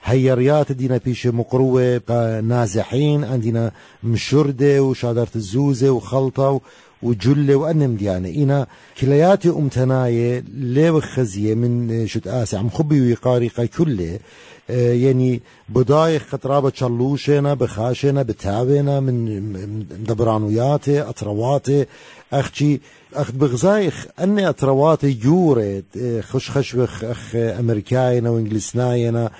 هيريات 0.03 0.71
دينا 0.71 0.97
بيش 1.05 1.27
مقروة 1.27 2.01
نازحين 2.43 3.23
عندنا 3.23 3.71
مشردة 4.03 4.83
وشادرة 4.83 5.27
الزوزة 5.35 5.89
وخلطة 5.91 6.61
وجلة 7.03 7.55
وأنم 7.55 7.95
ديانة. 7.95 8.29
إنا 8.29 8.67
كلياتي 9.01 9.49
أمتناية 9.49 10.43
لي 10.57 11.01
خزية 11.01 11.55
من 11.55 12.07
شت 12.07 12.27
آسي. 12.27 12.57
عم 12.57 12.69
خبي 12.69 13.01
ويقاري 13.01 13.49
كله. 13.49 14.19
آه، 14.69 14.93
يعني 14.93 15.41
بداية 15.69 16.17
خطرابة 16.19 16.71
شلوشنا 16.75 17.53
بخاشنا 17.53 18.21
بتابنا 18.23 18.99
من 18.99 19.85
دبرانوياتي 20.07 21.01
أطرواتي 21.01 21.85
أختي 22.33 22.79
أخ 23.13 23.31
بغزايخ 23.31 24.07
أني 24.19 24.49
أطرواتي 24.49 25.13
جورة 25.13 25.83
آه، 26.01 26.21
خش 26.21 26.51
خش 26.51 26.75
أخ 26.75 27.35
أمريكاينا 27.35 28.29
وإنجلسناينا 28.29 29.31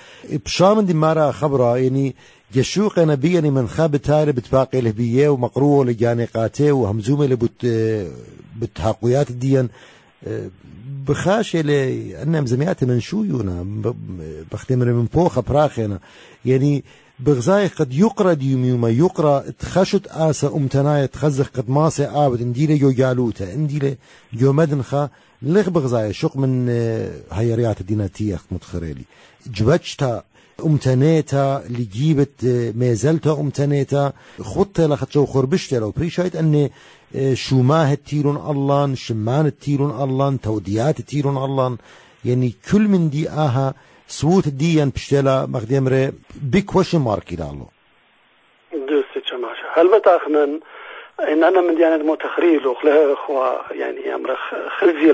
بشامن 0.44 0.86
دي 0.86 0.94
مارا 0.94 1.32
خبرة 1.32 1.78
يعني 1.78 2.14
جشوق 2.54 2.98
نبيني 2.98 3.50
من 3.50 3.68
خاب 3.68 3.96
تاري 3.96 4.32
بتباقي 4.32 4.80
لهبية 4.80 5.28
ومقروه 5.28 5.84
لجاني 5.84 6.24
قاتي 6.24 6.70
وهمزومي 6.70 7.26
لبت 7.26 7.64
آه، 7.64 8.06
بتهاقويات 8.60 9.30
الدين 9.30 9.68
بخاشه 11.08 11.60
لأن 11.60 12.46
زمياتي 12.46 12.86
من 12.86 13.00
شويونا 13.00 13.66
بختمر 14.52 14.92
من 14.92 15.06
فوق 15.06 15.38
براخنا 15.38 15.98
يعني 16.44 16.84
بغزاي 17.20 17.66
قد 17.66 17.92
يقرا 17.92 18.32
ديوميوما 18.32 18.88
يقرا 18.88 19.44
تخشت 19.58 20.06
آسا 20.06 20.48
أمتناي 20.48 21.06
تخزخ 21.06 21.50
قد 21.50 21.70
ماسي 21.70 22.04
آبد 22.04 22.40
انديلي 22.40 22.78
جو 22.78 22.90
جالوتا 22.90 23.54
انديلي 23.54 23.96
جو 24.32 24.52
مدنخا 24.52 25.08
لغ 25.42 25.70
بغزاي 25.70 26.12
شق 26.12 26.36
من 26.36 26.68
هيريات 27.32 27.80
الديناتية 27.80 28.38
متخريلي 28.50 29.04
جبتشتا 29.46 30.22
أمتنيتا 30.66 31.62
اللي 31.66 31.84
جيبت 31.84 32.44
آه، 32.44 32.72
ميزلتا 32.76 33.32
أمتنيتا. 33.40 34.12
خطة 34.40 34.86
لخدشو 34.86 35.26
خربشتا 35.26 35.76
لو 35.76 35.90
بريشايت 35.90 36.36
أني 36.36 36.70
شوماه 37.34 37.94
تيرون 37.94 38.36
الله 38.36 38.94
شمان 38.94 39.58
تيرون 39.58 39.90
الله 39.90 40.36
توديات 40.42 41.00
تيرون 41.00 41.36
الله 41.36 41.76
يعني 42.24 42.52
كل 42.72 42.80
من 42.80 43.10
دي 43.10 43.28
آها 43.28 43.74
سووت 44.08 44.48
ديان 44.48 44.90
بشتلا 44.90 45.46
مخدمري 45.46 46.12
بيك 46.42 46.76
وش 46.76 46.94
ماركي 46.94 47.36
لالو 47.36 47.66
دوستي 48.72 49.20
تشماشا 49.24 49.66
هل 49.74 49.98
بتاخنا 49.98 50.44
إن 51.20 51.44
أنا 51.44 51.60
من 51.60 51.74
ديانة 51.76 52.04
متخريل 52.12 52.66
وخلاه 52.66 53.12
اخوة 53.12 53.60
يعني 53.72 54.14
أمر 54.14 54.36
خلزي 54.78 55.10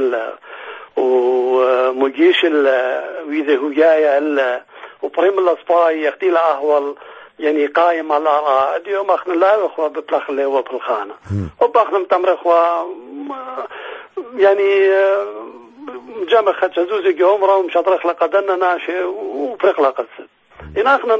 ومجيش 0.97 2.45
ويذا 3.29 3.57
هو 3.57 3.71
جاية 3.71 4.19
وبريم 5.03 5.39
الاسباي 5.39 6.03
يختي 6.03 6.37
اهول 6.37 6.97
يعني 7.39 7.67
قايم 7.67 8.13
على 8.13 8.43
اليوم 8.77 9.11
اخنا 9.11 9.33
لا 9.33 9.67
أخوة 9.67 9.89
بطلق 9.89 10.31
اللي 10.31 10.45
هو 10.45 10.63
بالخانة 10.63 11.15
وباخنا 11.61 11.99
متمر 11.99 12.35
أخوة 12.35 12.89
يعني 14.37 14.89
جامع 16.29 16.53
خد 16.53 16.81
زوزي 16.89 17.13
جومرا 17.13 17.55
ومشطرخ 17.55 18.07
لقدنا 18.07 18.57
ناشي 18.57 19.03
وفرق 19.03 19.81
لقصد 19.81 20.29
إن 20.77 20.87
اخنا 20.87 21.19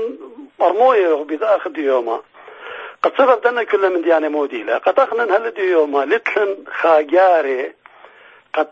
مرموية 0.61 1.15
بذاخ 1.15 1.69
ديوما. 1.69 2.21
قد 3.03 3.13
سبب 3.19 3.41
دنا 3.41 3.65
كل 3.65 3.95
من 3.95 4.03
ديانة 4.03 4.29
موديلة. 4.29 4.79
قد 4.79 5.01
اخنا 5.01 5.37
هل 5.37 5.51
ديوما. 5.51 6.05
لتلن 6.05 6.57
خاجاري 6.81 7.73
قد 8.55 8.69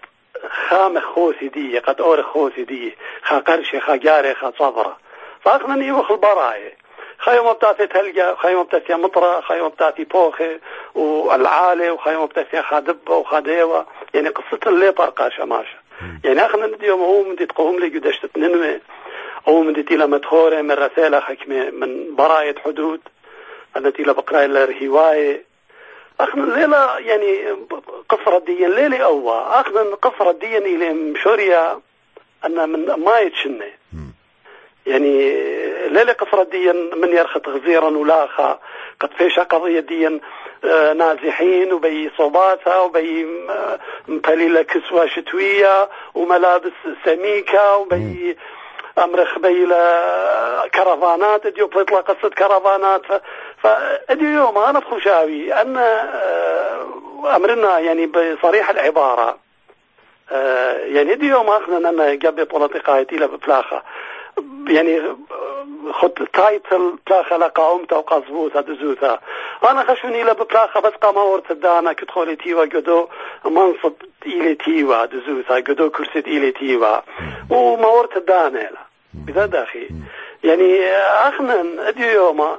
خام 0.68 1.00
خوسي 1.00 1.48
دي 1.48 1.78
قد 1.78 2.00
اور 2.00 2.22
خوسي 2.22 2.64
دي 2.64 2.96
خا 3.22 3.38
قرشي 3.38 3.80
خاجاري 3.80 4.34
خا 4.34 4.52
صبرة 4.58 4.96
فاخنا 5.40 5.74
نيوخ 5.74 6.10
البرايه 6.10 6.76
خيمة 7.18 7.52
بتاعتي 7.52 7.86
تلقى 7.86 8.36
خيمة 8.36 8.62
بتاعتي 8.62 8.94
مطرة 8.94 9.40
خيمة 9.40 9.68
بتاعتي 9.68 10.04
بوخي 10.04 10.58
والعالي 10.94 11.90
وخيمة 11.90 12.26
بتاعتي 12.26 12.62
خادبة 12.62 13.14
وخاديوة 13.16 13.86
يعني 14.14 14.28
قصة 14.28 14.60
اللي 14.66 14.92
طرقة 14.92 15.28
شماشة 15.28 15.78
يعني 16.24 16.46
اخنا 16.46 16.66
ندي 16.66 16.86
يوم 16.86 17.00
هو 17.00 17.22
من 17.22 17.36
تقوم 17.36 17.78
لي 17.78 17.98
قداش 17.98 18.18
تنمي 18.34 18.80
أو 19.48 19.62
من 19.62 19.72
دي 19.72 19.96
مدخورة 19.96 20.60
من 20.62 20.70
رسالة 20.70 21.20
حكمة 21.20 21.70
من 21.70 22.16
براية 22.16 22.54
حدود. 22.64 23.00
التي 23.76 24.02
لا 24.02 24.44
إلا 24.44 24.68
هواية 24.82 25.44
اخنا 26.20 26.44
الليلة 26.44 26.98
يعني 26.98 27.56
قصرة 28.08 28.38
دي 28.38 28.66
الليلة 28.66 28.98
أوى 28.98 29.46
اخنا 29.48 29.80
قصرة 30.02 30.32
دي 30.32 30.58
إلى 30.58 30.92
مشوريا 30.92 31.80
أن 32.46 32.68
من 32.68 32.86
ما 33.04 33.18
يتشني 33.18 33.72
يعني 34.86 35.30
ليلة 35.88 36.12
قصرة 36.12 36.42
دي 36.42 36.72
من 36.72 37.08
يرخط 37.12 37.48
غزيرا 37.48 37.88
ولاخا 37.90 38.60
قد 39.00 39.10
فيش 39.18 39.38
قضية 39.38 39.80
دي 39.80 40.20
آه، 40.64 40.92
نازحين 40.92 41.72
وبي 41.72 42.10
صوباتها 42.16 42.80
وبي 42.80 43.26
مقليلة 44.08 44.62
كسوة 44.62 45.06
شتوية 45.06 45.88
وملابس 46.14 46.72
سميكة 47.04 47.76
وبي 47.76 48.36
أمرخ 48.98 49.38
بيلا 49.38 50.68
كرفانات 50.74 51.46
إديو 51.46 51.66
بيطلع 51.66 52.00
قصة 52.00 52.28
كرفانات. 52.28 53.02
فاديو 53.62 54.28
يوم 54.28 54.58
أنا 54.58 54.78
بخشاوي 54.78 55.54
أن 55.54 55.76
أمرنا 57.36 57.78
يعني 57.78 58.06
بصريح 58.06 58.70
العبارة. 58.70 59.38
يعني 60.84 61.12
إديو 61.12 61.36
يوم 61.36 61.50
اخنا 61.50 61.88
أن 61.88 62.18
قبل 62.18 62.44
بوليتيقايتي 62.44 63.16
بفلاخة. 63.16 63.82
يعني 64.68 65.02
خد 65.92 66.10
تايتل 66.10 66.98
بلاخة 67.06 67.36
لقاومتا 67.36 67.96
وقصبوتا 67.96 68.60
دزوتا. 68.60 69.20
أنا 69.70 69.84
خشوني 69.84 70.24
بلاخة 70.24 70.80
بس 70.80 70.92
قاما 70.92 71.22
ورتدانا 71.22 71.92
كدخولي 71.92 72.36
تيوا 72.36 72.64
قدو 72.64 73.08
منصب 73.44 73.92
إلي 74.26 74.54
تيوا 74.54 75.04
دزوتا 75.04 75.54
قدو 75.54 75.90
كرسي 75.90 76.18
إلي 76.18 76.50
تيوا. 76.50 77.00
وما 77.50 77.88
ورتدانا 77.88 78.85
بذا 79.26 79.46
داخي 79.46 79.88
يعني 80.44 80.90
أخنا 81.00 81.64
اديو 81.88 82.10
يوما 82.10 82.58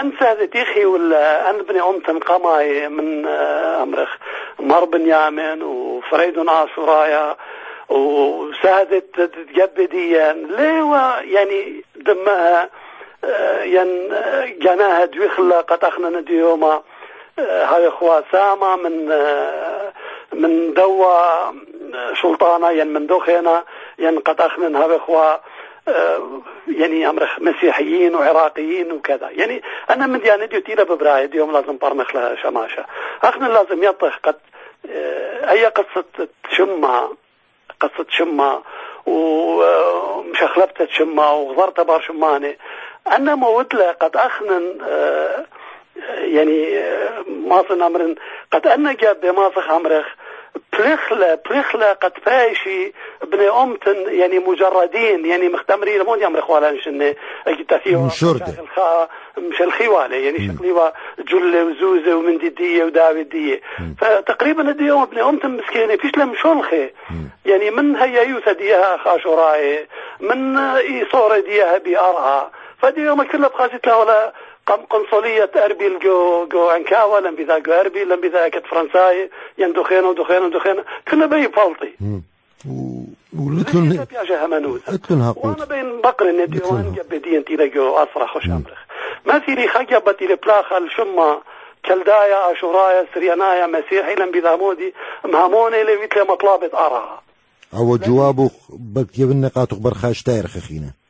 انسى 0.00 0.24
هذا 0.24 0.44
تيخي 0.46 0.84
ولا 0.84 1.50
أن 1.50 1.62
بني 1.62 1.82
امتن 1.82 2.18
قماي 2.18 2.88
من 2.88 3.26
أمرخ؟ 3.82 4.08
مر 4.60 4.84
بنيامن 4.84 5.62
وفريد 5.62 6.48
عاشورايا 6.48 7.36
وساعدت 7.88 9.20
تجبديا 9.20 10.32
ليه؟ 10.32 11.14
يعني 11.20 11.84
دمها 11.96 12.70
ين 13.64 14.08
جناها 14.58 15.04
دويخلا 15.04 15.60
قد 15.60 15.84
أخنا 15.84 16.08
نديوما 16.08 16.82
هاي 17.38 17.88
اخوا 17.88 18.20
ساما 18.32 18.76
من 18.76 19.06
من 20.32 20.74
دوا 20.74 21.52
سلطانه 22.22 22.70
ين 22.70 22.86
من 22.86 23.06
دوخينا 23.06 23.64
ين 23.98 24.18
قد 24.18 24.40
أخنا 24.40 24.84
هاي 24.84 24.96
اخوا 24.96 25.36
يعني 26.68 27.08
أمر 27.08 27.28
مسيحيين 27.38 28.14
وعراقيين 28.14 28.92
وكذا. 28.92 29.30
يعني 29.30 29.62
أنا 29.90 30.06
من 30.06 30.20
ديانة 30.20 30.44
ديو 30.44 30.60
تيلا 30.60 30.82
ببراية 30.82 31.26
ديوم 31.26 31.52
لازم 31.52 31.76
برمخ 31.76 32.14
لها 32.14 32.34
شماشة. 32.34 32.84
اخنا 33.22 33.46
لازم 33.46 33.82
يطخ 33.84 34.18
قد 34.22 34.36
أي 35.50 35.64
قصة 35.66 36.04
تشمع 36.50 37.08
قصة 37.80 38.06
شمة 38.08 38.62
ومشخلبتة 39.06 40.86
شمة 40.86 41.32
وغضرت 41.32 41.80
بار 41.80 42.00
شمانة 42.00 42.54
أنا 43.06 43.34
مودلة 43.34 43.92
قد 43.92 44.16
أخنن 44.16 44.78
آه، 44.88 45.44
يعني 46.18 46.78
آه، 46.78 47.24
ماصن 47.28 47.82
أمرن 47.82 48.14
قد 48.52 48.66
أنا 48.66 48.92
جاب 48.92 49.20
بماصخ 49.20 49.70
أمرخ 49.70 50.06
بلخلة 50.78 51.34
بلخلة 51.34 51.92
قد 51.92 52.12
فايشي 52.24 52.92
بني 53.32 53.48
أمتن 53.48 53.96
يعني 54.08 54.38
مجردين 54.38 55.26
يعني 55.26 55.48
مختمرين. 55.48 56.02
مون 56.02 56.20
يامر 56.20 56.40
خوالان 56.40 56.80
شنة 56.80 57.14
من 58.02 58.10
شردة 58.10 58.46
مش 59.38 59.62
الخيوالة 59.62 60.16
يعني 60.16 60.38
شقليوا 60.48 60.90
جلة 61.18 61.64
وزوزة 61.64 62.16
ومنديدية 62.16 62.84
وداودية. 62.84 63.60
فتقريبا 63.98 64.62
فتقريبا 64.62 64.84
يوم 64.84 65.02
ابن 65.02 65.18
أمتن 65.18 65.50
مسكينة 65.50 65.96
فيش 65.96 66.16
لهم 66.16 66.34
شلخة 66.34 66.90
يعني 67.46 67.70
من 67.70 67.96
هيا 67.96 68.22
يوثا 68.22 68.52
ديها 68.52 68.96
خاشوراي 68.96 69.88
من 70.20 70.56
إي 70.56 71.06
صورة 71.12 71.38
ديها 71.38 71.78
بأرها 71.78 72.50
فدي 72.78 73.00
يوم 73.00 73.22
كلها 73.22 73.48
بخاسيت 73.48 73.86
له 73.86 74.04
قم 74.04 74.32
قنصلية 74.66 75.50
أربيل 75.56 75.98
جو 75.98 76.46
جو 76.52 76.70
أنكاوا 76.70 77.20
لم 77.20 77.36
جو 77.66 77.72
أربيل 77.72 78.08
لم 78.08 78.20
بذا 78.20 78.48
كت 78.48 78.66
فرنساي 78.66 79.30
ين 79.58 79.72
دخينا 79.72 80.08
ودخينا 80.08 80.46
ودخينا 80.46 80.84
كنا 81.08 81.26
بي 81.26 81.48
فالطي. 81.48 81.92
ولتلن 83.38 84.06
اتلن 84.88 85.20
هاقوت 85.20 85.44
وأنا 85.44 85.64
بين 85.64 86.00
بقر 86.00 86.26
ندي 86.30 86.60
وان 86.64 86.94
جبدين 86.96 87.44
تيلا 87.44 87.66
جو 87.66 87.96
أسرع 87.96 88.26
خوش 88.26 88.46
أمرخ. 88.46 88.78
ما 89.26 89.38
ثيري 89.38 89.68
خجبت 89.68 90.22
إلى 90.22 90.36
بلاخ 90.36 90.72
الشمة 90.72 91.40
كلدايا 91.84 92.52
أشورايا 92.52 93.06
سريانايا 93.14 93.66
مسيحي 93.66 94.14
لم 94.14 94.30
بذا 94.30 94.56
مودي 94.56 94.94
مهموني 95.24 95.82
لويت 95.82 96.18
مطلبة 96.18 96.70
أراها 96.78 97.22
أو 97.74 97.96
جوابه 97.96 98.50
بك 98.68 99.18
يبن 99.18 99.40
نقاط 99.40 99.74
برخاش 99.74 100.22
تاير 100.22 100.46
خخينه 100.46 101.01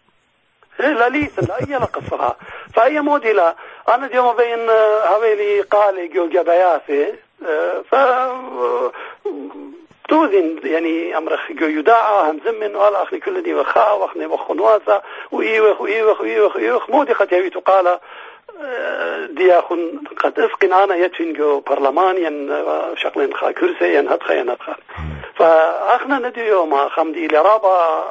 لا 0.87 1.09
لي 1.09 1.31
لا 1.49 1.57
هي 1.61 1.79
لا 1.79 1.85
قصرها 1.85 2.37
فهي 2.75 3.01
موديلا 3.01 3.55
أنا 3.89 4.07
اليوم 4.07 4.37
بين 4.37 4.71
هويلي 5.07 5.61
قالي 5.61 6.09
جو 6.09 6.29
جبياسي 6.29 7.15
ف 7.91 7.95
توذن 10.09 10.61
يعني 10.65 11.19
أمرخ 11.19 11.53
جو 11.53 11.67
يداعى 11.67 12.31
هم 12.31 12.41
زمن 12.45 12.77
ولا 12.77 13.03
اخلي 13.03 13.21
كل 13.21 13.43
دي 13.43 13.55
وخا 13.55 13.91
واخني 13.93 14.27
وخنواسا 14.27 15.03
وإيوخ 15.33 15.81
وإيوخ 15.81 16.21
وإيوخ 16.21 16.57
وإيوخ. 16.57 16.91
مودي 16.91 17.13
قد 17.13 17.33
يوي 17.33 17.51
تقال 17.51 17.99
دياخن 19.31 20.01
قد 20.17 20.39
اسقن 20.39 20.73
أنا 20.73 20.95
يتفين 20.95 21.33
جو 21.33 21.61
برلمان 21.61 22.17
ين 22.17 22.65
شغلين 22.97 23.35
خا 23.35 23.51
كرسي 23.51 23.95
ين 23.95 24.09
هدخا 24.09 24.35
ين 24.35 24.49
هدخا 24.51 24.75
فأخنا 25.35 26.19
ندي 26.19 26.41
يوم 26.47 26.89
خمدي 26.89 27.29
لرابا 27.29 28.05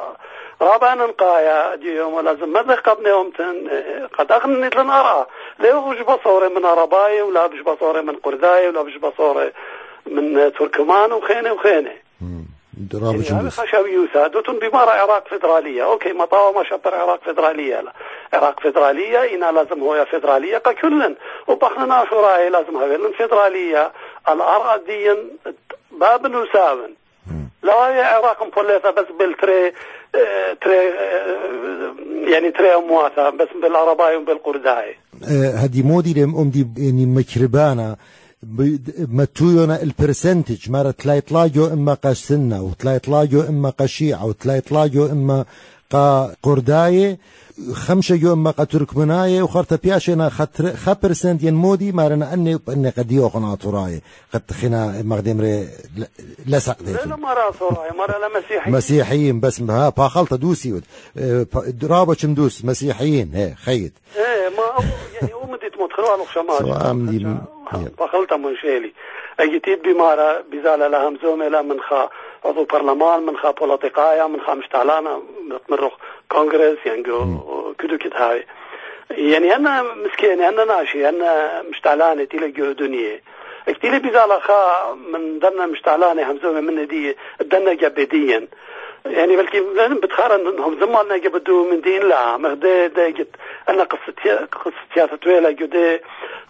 رابعا 0.62 0.94
نقايا 0.94 1.74
ديوم 1.74 2.20
لازم 2.20 2.52
ماذا 2.52 2.74
قبل 2.74 3.06
يوم 3.06 3.30
تن؟ 3.30 3.68
قد 4.18 4.32
أغني 4.32 4.70
لن 4.76 4.90
أرى. 4.90 5.26
لا 5.58 5.76
وش 5.76 5.98
بصورة 5.98 6.48
من 6.48 6.66
عرباية 6.66 7.22
ولا 7.22 7.46
بش 7.46 7.60
بصورة 7.60 8.00
من 8.00 8.16
قرداية 8.16 8.68
ولا 8.68 8.82
بش 8.82 8.96
بصورة 8.96 9.52
من 10.06 10.52
تركمان 10.58 11.12
وخينة 11.12 11.52
وخينة. 11.52 11.92
درابة 12.90 13.24
يعني 13.30 13.50
خشاوي 13.50 13.92
يوسا 13.92 14.26
دوتون 14.26 14.58
بمارة 14.58 14.90
عراق 14.90 15.28
فدرالية. 15.28 15.84
أوكي 15.84 16.12
مطاوة 16.12 16.52
ما 16.52 16.64
شبر 16.64 16.94
عراق 16.94 17.20
فدرالية. 17.24 17.80
لا. 17.80 17.92
عراق 18.32 18.60
فدرالية 18.60 19.34
إنا 19.34 19.52
لازم 19.52 19.80
هو 19.80 20.04
فدرالية 20.12 20.58
ككلن 20.58 21.14
وبخنا 21.46 22.04
شراي 22.10 22.48
لازم 22.48 22.76
هو 22.76 23.12
فدرالية. 23.18 23.92
الأرض 24.28 24.84
دي 24.84 25.14
باب 25.90 26.26
نساون. 26.26 26.94
لا 27.62 27.72
هي 27.72 28.02
عراق 28.02 28.42
مبوليثة 28.42 28.90
بس 28.90 29.06
بالتري 29.18 29.72
تري 30.62 30.80
يعني 32.32 32.50
تري 32.50 32.74
أمواتا 32.74 33.30
بس 33.30 33.48
بالعرباي 33.62 34.16
وبالقرداي. 34.16 34.96
هدي 35.54 35.82
مودي 35.82 36.22
لم 36.22 36.36
أمدي 36.36 36.66
يعني 36.76 37.06
مكربانا 37.06 37.96
متويونا 38.98 39.82
البرسنتج 39.82 40.70
مرة 40.70 40.90
تلاقي 40.90 41.20
تلاجو 41.20 41.66
إما 41.66 41.94
قاش 41.94 42.18
سنة 42.18 42.72
تلاجو 42.98 43.40
إما 43.40 43.70
قشيعة 43.70 44.26
وتلاقي 44.26 44.60
تلاجو 44.60 45.06
إما 45.06 45.44
قا 45.90 46.34
قرداي. 46.42 47.18
خمسة 47.74 48.14
يوم 48.14 48.42
ما 48.42 48.50
قترك 48.50 48.96
مناية 48.96 49.42
وخرت 49.42 49.82
بياشنا 49.82 50.28
خطر 50.28 50.76
خبرسنت 50.76 51.42
ين 51.42 51.54
مودي 51.54 51.92
مارنا 51.92 52.34
أني 52.34 52.58
أني 52.68 52.90
قد 52.90 53.12
يوخنا 53.12 53.54
طراي 53.54 54.00
قد 54.34 54.42
خنا 54.62 55.02
مقدم 55.02 55.40
ري 55.40 55.68
لسق 56.46 56.82
دي 56.82 56.92
لا 56.92 57.16
مرة 57.16 57.50
طراي 57.60 57.90
مرة 57.98 58.18
لا 58.18 58.28
مسيحيين. 58.38 58.76
مسيحيين 58.76 59.40
بس 59.40 59.60
ها 59.60 59.88
باخلطة 59.88 60.36
دوسي 60.36 60.80
درابة 61.66 62.16
دوس 62.22 62.64
مسيحيين 62.64 63.30
هي 63.34 63.54
خيط. 63.54 63.92
إيه 64.16 64.48
ما 64.48 64.84
يعني 65.14 65.32
أمدت 65.44 65.72
مدخلوا 65.80 66.08
على 66.08 66.22
سواء 66.34 66.90
أمدي 66.90 67.18
باخلطة 67.98 68.36
من 68.36 68.56
شيلي. 68.56 68.92
أجتيب 69.40 69.82
بمارة 69.82 70.44
بزالة 70.52 70.88
لها 70.88 71.10
مزومة 71.10 71.62
من 71.62 71.80
خا 71.80 72.08
عضو 72.44 72.64
برلمان 72.64 73.26
من 73.26 73.36
خا 73.36 73.50
بوليتيقايا 73.50 74.26
من 74.26 74.40
خا 74.40 74.54
مشتعلانا 74.54 75.22
متمرخ 75.50 75.92
كونغرس 76.32 76.78
يعني 76.86 77.02
كدو 77.78 77.98
كد 77.98 78.14
هاي. 78.14 78.46
يعني 79.10 79.56
أنا 79.56 79.82
مسكين 79.82 80.40
أنا 80.42 80.64
ناشي 80.64 81.08
أنا 81.08 81.62
مشتعلانة 81.70 82.24
تيلا 82.24 82.46
جو 82.46 82.72
دنيا. 82.72 83.20
اكتيلي 83.68 83.98
بزالة 83.98 84.38
خا 84.38 84.92
من 85.12 85.38
دنا 85.38 85.66
مشتعلانة 85.66 86.30
همزومة 86.30 86.60
من 86.60 86.86
دي 86.86 87.16
دنا 87.40 87.72
جبديا 87.72 88.48
يعني 89.06 89.36
بلكي 89.36 89.60
بتخارن 90.02 90.46
إنهم 90.46 90.80
زمان 90.80 91.20
جبدو 91.20 91.70
من 91.70 91.80
دين 91.80 92.02
لا 92.08 92.36
مغدي 92.36 92.88
دا 92.88 93.14
أنا 93.68 93.82
قصة 93.82 94.46
قصة 94.64 95.18
ويلا 95.26 95.50
جو 95.50 95.66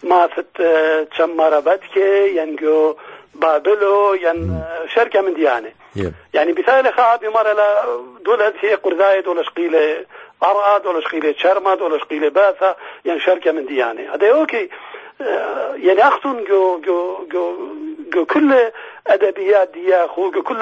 ما 0.03 0.27
فت 0.27 0.61
تشمر 1.11 1.59
بدكي 1.59 2.37
ينجو 2.37 2.95
بابلو 3.35 4.13
ين 4.13 4.63
شركة 4.95 5.21
من 5.21 5.33
يعني 6.33 6.51
بثالي 6.53 6.91
خاب 6.91 7.23
يمر 7.23 7.53
لا 7.53 7.83
دولة 8.25 8.53
هي 8.59 8.75
قرذاية 8.75 9.19
دولة 9.19 9.43
شقيلة 9.43 10.05
أرعى 10.43 10.79
دولة 10.79 11.01
شقيلة 11.01 11.33
شرمة 11.37 11.75
دولة 11.75 11.97
شقيلة 11.97 12.29
باثة 12.29 12.75
يعني 13.05 13.19
شركة 13.19 13.51
من 13.51 13.65
ديانة 13.65 14.13
هذا 14.13 14.31
أوكي. 14.31 14.69
يعني 15.75 16.07
أختن 16.07 16.43
جو 16.43 16.79
جو 16.79 17.27
جو 17.31 17.57
جو 18.13 18.25
كل 18.25 18.71
أدبيات 19.07 19.69
دياخو 19.73 20.31
جو 20.31 20.43
كل 20.43 20.61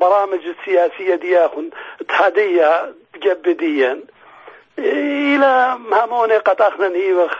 برامج 0.00 0.40
السياسية 0.46 1.14
دياخو 1.14 1.62
اتحادية 2.00 2.94
تجبديا. 3.14 4.00
إلى 4.78 5.78
مهمونة 5.90 6.38
قد 6.38 6.62
أخنا 6.62 6.88
نيوخ 6.88 7.32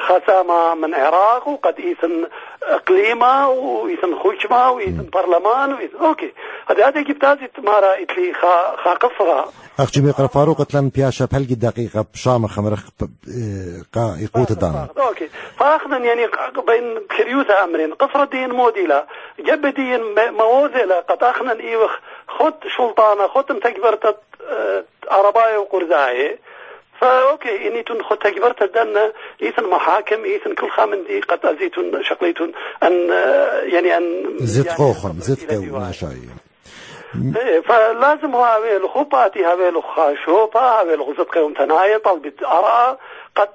خسامة 0.00 0.74
من 0.74 0.94
عراق 0.94 1.48
وقد 1.48 1.80
إيثن 1.80 2.26
إقليمة 2.62 3.48
وإيثن 3.48 4.18
خشمة 4.18 4.70
وإيثن 4.70 5.10
برلمان 5.12 5.72
وإيثن 5.72 5.98
أوكي. 5.98 6.32
هذا 6.66 6.88
هذا 6.88 7.00
جبت 7.00 7.24
هذه 7.24 7.48
تمارا 7.56 8.02
إتلي 8.02 8.34
خا 8.34 8.76
خا 8.76 8.98
أخ 9.78 9.90
جميع 9.90 10.12
فاروق 10.12 10.64
تلن 10.64 10.88
بياشا 10.88 11.24
بهلقي 11.24 11.54
دقيقة؟ 11.54 12.06
بشام 12.14 12.46
خمرخ 12.46 12.80
قا 13.94 14.16
يقوت 14.20 14.50
الدانا 14.50 14.88
أوكي. 14.98 15.28
فأخذا 15.58 15.96
يعني 15.96 16.26
بين 16.66 16.98
كريوتا 17.16 17.64
أمرين. 17.64 17.94
قفرة 17.94 18.24
دين 18.24 18.50
موديلا 18.52 19.06
جب 19.38 19.66
دين 19.66 20.00
مووزلة 20.32 21.00
قد 21.00 21.22
أخنا 21.22 21.60
إيوخ 21.60 21.90
خد 22.28 22.54
سلطانة 22.76 23.28
خد 23.28 23.44
تكبرت 23.44 24.16
عرباية 25.10 25.58
وقرزاية. 25.58 26.38
فاوكي 27.00 27.68
إني 27.68 27.82
تون 27.82 28.02
خد 28.02 28.16
تجبرت 28.16 28.62
الدنا 28.62 29.12
إيثن 29.42 29.64
محاكم 29.70 30.24
إيثن 30.24 30.54
كل 30.54 30.70
خامن 30.70 31.04
دي 31.04 31.20
قد 31.20 31.46
ازيتون 31.46 32.02
شقليتون 32.02 32.52
أن 32.82 33.08
يعني 33.62 33.96
أن 33.96 34.36
زيت 34.40 34.68
خوخن 34.68 35.20
زيت 35.20 35.52
قو 35.52 35.92
شاي 35.92 36.16
فلازم 37.68 38.34
هاوي 38.34 38.76
الخوباتي 38.76 39.44
هاوي 39.44 39.68
الخاشوبة 39.68 40.60
هاوي 40.60 40.94
الغزت 40.94 41.28
قيوم 41.30 41.54
تنايا 41.54 41.98
طلبت 41.98 42.42
أرى 42.42 42.98
قد 43.36 43.48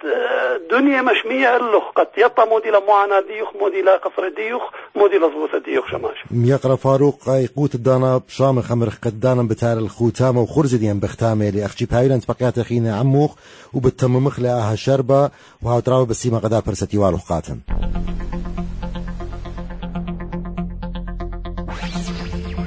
دنيا 0.71 1.01
مشمية 1.01 1.55
اللخ 1.57 1.83
قد 1.95 2.07
يبقى 2.17 2.47
موديلا 2.47 2.79
معانا 2.87 3.21
ديوخ 3.27 3.49
موديلا 3.61 3.97
قصر 3.97 4.29
ديوخ 4.37 4.61
موديلا 4.95 5.27
زبوث 5.29 5.63
ديوخ 5.65 5.85
شماش. 5.91 6.17
يقرا 6.49 6.75
فاروق 6.75 7.17
يقوت 7.29 7.75
الدانا 7.75 8.17
بشام 8.17 8.61
خمر 8.61 8.89
قدانا 9.03 9.43
بتار 9.43 9.77
الخوتامة 9.77 10.41
وخرز 10.41 10.75
ديان 10.75 10.99
بختامة 10.99 11.49
لأخجي 11.49 11.85
بايلانت 11.85 12.31
بقيات 12.31 12.59
أخينا 12.59 12.95
عموخ 12.97 13.31
وبالتممخ 13.73 14.39
لها 14.39 14.75
شربة 14.75 15.29
وهاو 15.61 15.79
تراوي 15.79 16.05
بسيما 16.05 16.37
قدا 16.39 16.59
برستي 16.59 16.97
والو 16.97 17.17
قاتن 17.29 17.59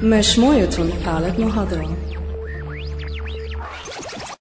مش 0.03 0.39
مويتون 0.39 0.91
قالت 1.05 1.39
محاضرة 1.39 1.97